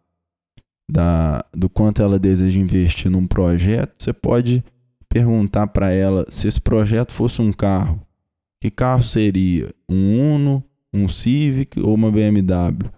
da, 0.90 1.44
do 1.52 1.68
quanto 1.68 2.00
ela 2.00 2.18
deseja 2.18 2.58
investir 2.58 3.10
num 3.10 3.26
projeto, 3.26 3.94
você 3.98 4.12
pode 4.14 4.64
perguntar 5.08 5.66
para 5.66 5.90
ela 5.90 6.26
se 6.30 6.48
esse 6.48 6.60
projeto 6.60 7.12
fosse 7.12 7.42
um 7.42 7.52
carro, 7.52 8.00
que 8.60 8.70
carro 8.70 9.02
seria? 9.02 9.74
Um 9.88 10.34
Uno, 10.34 10.64
um 10.92 11.08
Civic 11.08 11.78
ou 11.80 11.94
uma 11.94 12.10
BMW? 12.10 12.90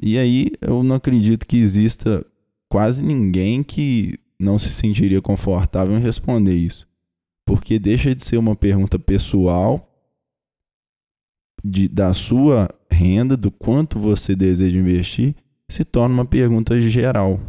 E 0.00 0.18
aí 0.18 0.50
eu 0.60 0.82
não 0.82 0.96
acredito 0.96 1.46
que 1.46 1.56
exista 1.56 2.24
quase 2.68 3.02
ninguém 3.02 3.62
que 3.62 4.18
não 4.38 4.58
se 4.58 4.70
sentiria 4.70 5.22
confortável 5.22 5.96
em 5.96 6.00
responder 6.00 6.54
isso. 6.54 6.86
Porque 7.46 7.78
deixa 7.78 8.14
de 8.14 8.24
ser 8.24 8.36
uma 8.36 8.54
pergunta 8.54 8.98
pessoal 8.98 9.88
de, 11.64 11.88
da 11.88 12.12
sua 12.12 12.68
renda, 12.90 13.36
do 13.36 13.50
quanto 13.50 13.98
você 13.98 14.34
deseja 14.34 14.78
investir, 14.78 15.34
se 15.68 15.84
torna 15.84 16.14
uma 16.14 16.24
pergunta 16.24 16.80
geral. 16.80 17.40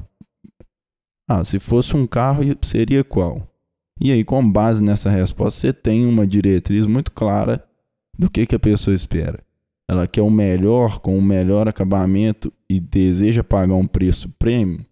Ah, 1.30 1.44
se 1.44 1.60
fosse 1.60 1.96
um 1.96 2.08
carro, 2.08 2.44
seria 2.62 3.04
qual? 3.04 3.54
E 4.00 4.12
aí, 4.12 4.24
com 4.24 4.50
base 4.50 4.84
nessa 4.84 5.10
resposta, 5.10 5.60
você 5.60 5.74
tem 5.74 6.06
uma 6.06 6.26
diretriz 6.26 6.86
muito 6.86 7.12
clara 7.12 7.68
do 8.18 8.30
que, 8.30 8.46
que 8.46 8.56
a 8.56 8.60
pessoa 8.60 8.96
espera. 8.96 9.44
Ela 9.90 10.08
quer 10.08 10.22
o 10.22 10.30
melhor, 10.30 11.00
com 11.00 11.18
o 11.18 11.22
melhor 11.22 11.68
acabamento 11.68 12.52
e 12.70 12.80
deseja 12.80 13.44
pagar 13.44 13.76
um 13.76 13.88
preço 13.88 14.30
premium? 14.38 14.84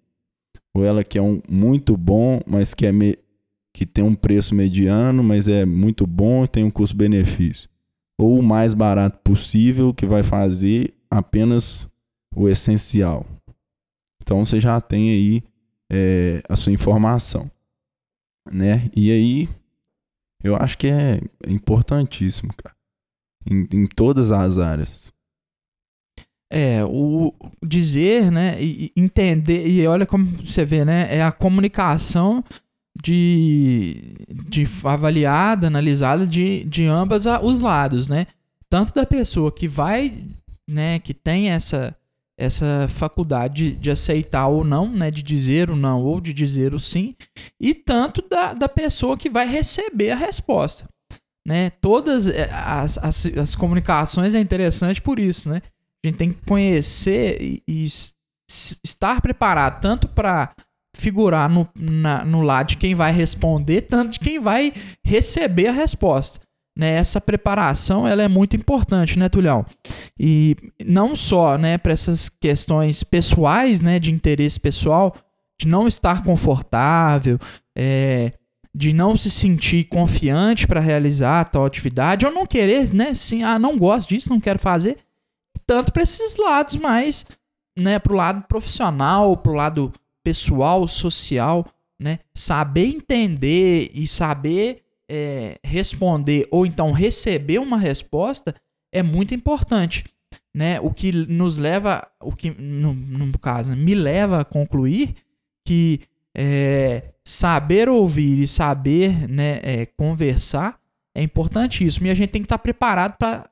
Ou 0.74 0.84
ela 0.84 1.04
quer 1.04 1.22
um 1.22 1.42
muito 1.50 1.98
bom, 1.98 2.42
mas 2.46 2.74
que, 2.74 2.86
é 2.86 2.92
me... 2.92 3.18
que 3.74 3.86
tem 3.86 4.04
um 4.04 4.16
preço 4.16 4.56
mediano, 4.56 5.24
mas 5.24 5.48
é 5.48 5.66
muito 5.66 6.08
bom 6.08 6.44
e 6.44 6.48
tem 6.48 6.64
um 6.64 6.70
custo-benefício? 6.70 7.70
Ou 8.18 8.40
o 8.40 8.44
mais 8.44 8.74
barato 8.74 9.20
possível, 9.24 9.94
que 9.94 10.06
vai 10.06 10.24
fazer 10.24 10.94
apenas 11.10 11.90
o 12.36 12.48
essencial. 12.50 13.26
Então 14.22 14.44
você 14.44 14.60
já 14.60 14.80
tem 14.82 15.10
aí 15.10 15.44
é, 15.92 16.42
a 16.50 16.56
sua 16.56 16.74
informação, 16.74 17.50
né? 18.52 18.90
E 18.96 19.12
aí 19.12 19.50
eu 20.44 20.56
acho 20.56 20.78
que 20.78 20.88
é 20.88 21.22
importantíssimo, 21.48 22.54
cara, 22.56 22.75
em, 23.50 23.68
em 23.72 23.88
todas 23.88 24.32
as 24.32 24.58
áreas. 24.58 25.12
É, 26.52 26.84
o 26.86 27.34
dizer, 27.62 28.32
né, 28.32 28.62
e 28.62 28.92
entender, 28.96 29.68
e 29.68 29.86
olha 29.88 30.06
como 30.06 30.26
você 30.44 30.64
vê, 30.64 30.86
né, 30.86 31.08
é 31.14 31.22
a 31.22 31.32
comunicação 31.32 32.44
de, 33.02 34.16
de 34.48 34.64
avaliada, 34.84 35.68
analisada 35.68 36.26
de, 36.26 36.64
de 36.64 36.86
ambas 36.86 37.26
os 37.26 37.62
lados, 37.62 38.08
né? 38.08 38.28
Tanto 38.70 38.94
da 38.94 39.06
pessoa 39.06 39.52
que 39.52 39.68
vai, 39.68 40.24
né, 40.68 41.00
que 41.00 41.14
tem 41.14 41.50
essa 41.50 41.96
essa 42.38 42.88
faculdade 42.90 43.72
de, 43.72 43.76
de 43.78 43.92
aceitar 43.92 44.48
ou 44.48 44.64
não, 44.64 44.90
né, 44.90 45.10
de 45.10 45.24
dizer 45.24 45.70
o 45.70 45.76
não 45.76 46.04
ou 46.04 46.20
de 46.20 46.34
dizer 46.34 46.74
o 46.74 46.80
sim, 46.80 47.16
e 47.60 47.74
tanto 47.74 48.22
da, 48.30 48.54
da 48.54 48.68
pessoa 48.68 49.18
que 49.18 49.30
vai 49.30 49.48
receber 49.48 50.12
a 50.12 50.18
resposta. 50.18 50.86
Né? 51.46 51.70
Todas 51.82 52.28
eh, 52.28 52.50
as, 52.52 52.98
as, 52.98 53.26
as 53.38 53.56
comunicações 53.56 54.34
é 54.34 54.40
interessante 54.40 55.02
por 55.02 55.20
isso, 55.20 55.50
né? 55.50 55.62
A 56.04 56.08
gente 56.08 56.18
tem 56.18 56.34
que 56.34 56.46
conhecer 56.46 57.42
e, 57.42 57.64
e 57.68 57.86
estar 58.84 59.22
preparado 59.22 59.82
tanto 59.82 60.08
para 60.08 60.56
figurar 60.96 61.50
no, 61.50 61.68
na, 61.76 62.24
no 62.24 62.42
lado 62.42 62.70
de 62.70 62.78
quem 62.78 62.96
vai 62.96 63.12
responder, 63.12 63.82
tanto 63.82 64.14
de 64.14 64.20
quem 64.20 64.40
vai 64.40 64.74
receber 65.04 65.68
a 65.68 65.72
resposta 65.72 66.40
né, 66.78 66.96
essa 66.96 67.22
preparação 67.22 68.08
ela 68.08 68.22
é 68.22 68.28
muito 68.28 68.56
importante, 68.56 69.18
né, 69.18 69.30
Tulhão? 69.30 69.66
E 70.20 70.58
não 70.86 71.16
só, 71.16 71.58
né, 71.58 71.78
para 71.78 71.94
essas 71.94 72.28
questões 72.28 73.02
pessoais, 73.02 73.80
né, 73.80 73.98
de 73.98 74.12
interesse 74.12 74.60
pessoal, 74.60 75.16
de 75.60 75.68
não 75.68 75.88
estar 75.88 76.24
confortável, 76.24 77.40
é, 77.76 78.32
de 78.76 78.92
não 78.92 79.16
se 79.16 79.32
sentir 79.32 79.86
confiante 79.86 80.68
para 80.68 80.82
realizar 80.82 81.46
tal 81.46 81.66
atividade, 81.66 82.26
ou 82.26 82.32
não 82.32 82.46
querer, 82.46 82.94
né, 82.94 83.14
sim, 83.14 83.42
ah, 83.42 83.58
não 83.58 83.78
gosto 83.78 84.10
disso, 84.10 84.30
não 84.30 84.40
quero 84.40 84.60
fazer, 84.60 84.98
tanto 85.66 85.94
para 85.94 86.04
esses 86.04 86.36
lados 86.36 86.76
mais, 86.76 87.26
né, 87.80 87.98
para 88.00 88.12
o 88.12 88.18
lado 88.18 88.42
profissional, 88.50 89.38
para 89.38 89.52
o 89.54 89.56
lado 89.56 89.94
pessoal, 90.22 90.86
social, 90.90 91.66
né, 91.98 92.20
saber 92.34 92.88
entender 92.88 93.92
e 93.94 94.06
saber 94.06 94.82
é, 95.10 95.58
responder 95.64 96.46
ou 96.52 96.66
então 96.66 96.92
receber 96.92 97.60
uma 97.60 97.78
resposta 97.78 98.54
é 98.92 99.02
muito 99.02 99.34
importante. 99.34 100.04
Né? 100.54 100.82
O 100.82 100.92
que 100.92 101.12
nos 101.12 101.58
leva, 101.58 102.06
o 102.22 102.34
que 102.34 102.50
no, 102.50 102.94
no 102.94 103.40
caso 103.40 103.74
me 103.76 103.94
leva 103.94 104.42
a 104.42 104.46
concluir 104.46 105.16
que 105.66 106.02
é, 106.34 107.14
saber 107.26 107.90
ouvir 107.90 108.42
e 108.42 108.48
saber 108.48 109.28
né, 109.28 109.60
é, 109.64 109.86
conversar 109.86 110.80
é 111.16 111.24
importantíssimo 111.24 112.08
e 112.08 112.10
a 112.10 112.14
gente 112.14 112.30
tem 112.30 112.42
que 112.42 112.46
estar 112.46 112.60
preparado 112.60 113.18
para 113.18 113.50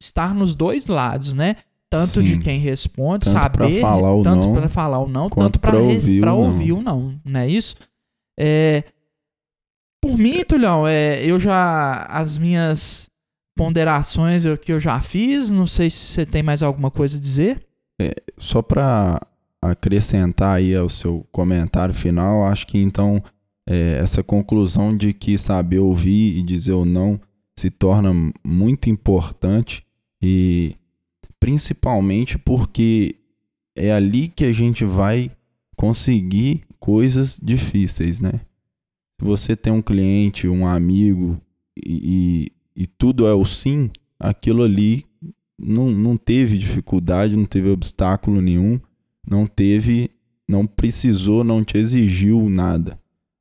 estar 0.00 0.34
nos 0.34 0.54
dois 0.54 0.86
lados, 0.86 1.32
né? 1.32 1.56
Tanto 1.90 2.20
Sim. 2.20 2.24
de 2.24 2.38
quem 2.38 2.58
responde, 2.58 3.24
tanto 3.24 3.32
saber, 3.32 3.80
falar 3.80 4.22
tanto 4.22 4.52
para 4.52 4.68
falar 4.68 4.98
ou 4.98 5.08
não, 5.08 5.28
tanto 5.28 5.60
para 5.60 5.78
ouvir, 5.78 6.26
ouvir 6.26 6.72
ou 6.72 6.82
não, 6.82 7.20
não 7.24 7.40
é 7.40 7.48
isso? 7.48 7.76
É, 8.38 8.84
por 10.02 10.18
mim, 10.18 10.44
Tulhão, 10.44 10.86
é, 10.86 11.24
eu 11.24 11.38
já. 11.38 12.06
As 12.08 12.36
minhas 12.36 13.08
ponderações 13.56 14.44
eu, 14.44 14.58
que 14.58 14.72
eu 14.72 14.80
já 14.80 15.00
fiz, 15.00 15.50
não 15.50 15.66
sei 15.66 15.90
se 15.90 15.98
você 15.98 16.26
tem 16.26 16.42
mais 16.42 16.62
alguma 16.62 16.90
coisa 16.90 17.16
a 17.16 17.20
dizer. 17.20 17.64
É, 18.00 18.14
só 18.36 18.60
para 18.62 19.20
acrescentar 19.62 20.56
aí 20.56 20.74
ao 20.74 20.88
seu 20.88 21.26
comentário 21.30 21.94
final, 21.94 22.44
acho 22.44 22.66
que 22.66 22.78
então 22.78 23.22
é, 23.66 23.98
essa 24.02 24.22
conclusão 24.22 24.96
de 24.96 25.12
que 25.12 25.38
saber 25.38 25.78
ouvir 25.78 26.36
e 26.36 26.42
dizer 26.42 26.72
o 26.72 26.84
não 26.84 27.20
se 27.56 27.70
torna 27.70 28.12
muito 28.44 28.90
importante 28.90 29.86
e 30.20 30.74
principalmente 31.38 32.36
porque 32.38 33.14
é 33.76 33.92
ali 33.92 34.28
que 34.28 34.44
a 34.44 34.52
gente 34.52 34.84
vai 34.84 35.30
conseguir 35.76 36.64
coisas 36.78 37.38
difíceis, 37.42 38.20
né? 38.20 38.40
você 39.22 39.54
tem 39.54 39.72
um 39.72 39.80
cliente, 39.80 40.48
um 40.48 40.66
amigo 40.66 41.40
e, 41.76 42.50
e, 42.76 42.82
e 42.82 42.86
tudo 42.86 43.26
é 43.26 43.32
o 43.32 43.44
sim, 43.44 43.90
aquilo 44.18 44.62
ali 44.62 45.04
não, 45.58 45.90
não 45.90 46.16
teve 46.16 46.58
dificuldade, 46.58 47.36
não 47.36 47.46
teve 47.46 47.70
obstáculo 47.70 48.40
nenhum, 48.40 48.80
não 49.32 49.46
teve, 49.46 50.10
não 50.46 50.66
precisou, 50.66 51.42
não 51.42 51.64
te 51.64 51.78
exigiu 51.78 52.48
nada. 52.50 53.00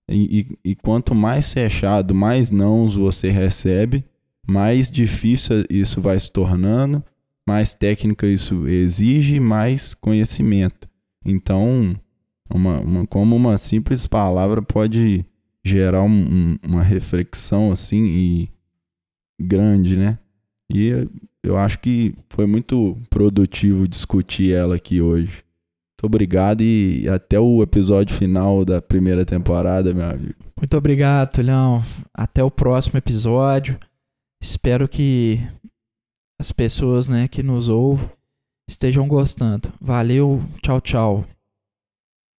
E, 0.09 0.47
e, 0.63 0.71
e 0.71 0.75
quanto 0.75 1.13
mais 1.13 1.51
fechado, 1.51 2.15
mais 2.15 2.49
nãos 2.49 2.95
você 2.95 3.29
recebe, 3.29 4.05
mais 4.47 4.89
difícil 4.89 5.65
isso 5.69 5.99
vai 6.01 6.17
se 6.17 6.31
tornando, 6.31 7.03
mais 7.45 7.73
técnica 7.73 8.25
isso 8.25 8.65
exige, 8.67 9.39
mais 9.39 9.93
conhecimento. 9.93 10.89
Então, 11.25 11.95
uma, 12.49 12.79
uma, 12.79 13.07
como 13.07 13.35
uma 13.35 13.57
simples 13.57 14.07
palavra 14.07 14.61
pode 14.61 15.25
gerar 15.63 16.03
um, 16.03 16.09
um, 16.09 16.57
uma 16.67 16.81
reflexão 16.81 17.71
assim 17.71 18.05
e 18.05 18.49
grande, 19.39 19.97
né? 19.97 20.17
E 20.73 21.07
eu 21.43 21.57
acho 21.57 21.79
que 21.79 22.15
foi 22.29 22.45
muito 22.45 22.97
produtivo 23.09 23.87
discutir 23.87 24.53
ela 24.53 24.75
aqui 24.75 25.01
hoje. 25.01 25.43
Muito 26.01 26.07
obrigado 26.07 26.61
e 26.61 27.07
até 27.07 27.39
o 27.39 27.61
episódio 27.61 28.15
final 28.15 28.65
da 28.65 28.81
primeira 28.81 29.23
temporada, 29.23 29.93
meu 29.93 30.09
amigo. 30.09 30.33
Muito 30.57 30.75
obrigado, 30.75 31.33
Tulhão. 31.33 31.83
Até 32.11 32.43
o 32.43 32.49
próximo 32.49 32.97
episódio. 32.97 33.77
Espero 34.41 34.87
que 34.87 35.39
as 36.39 36.51
pessoas 36.51 37.07
né, 37.07 37.27
que 37.27 37.43
nos 37.43 37.69
ouvem 37.69 38.09
estejam 38.67 39.07
gostando. 39.07 39.71
Valeu, 39.79 40.41
tchau, 40.63 40.81
tchau. 40.81 41.25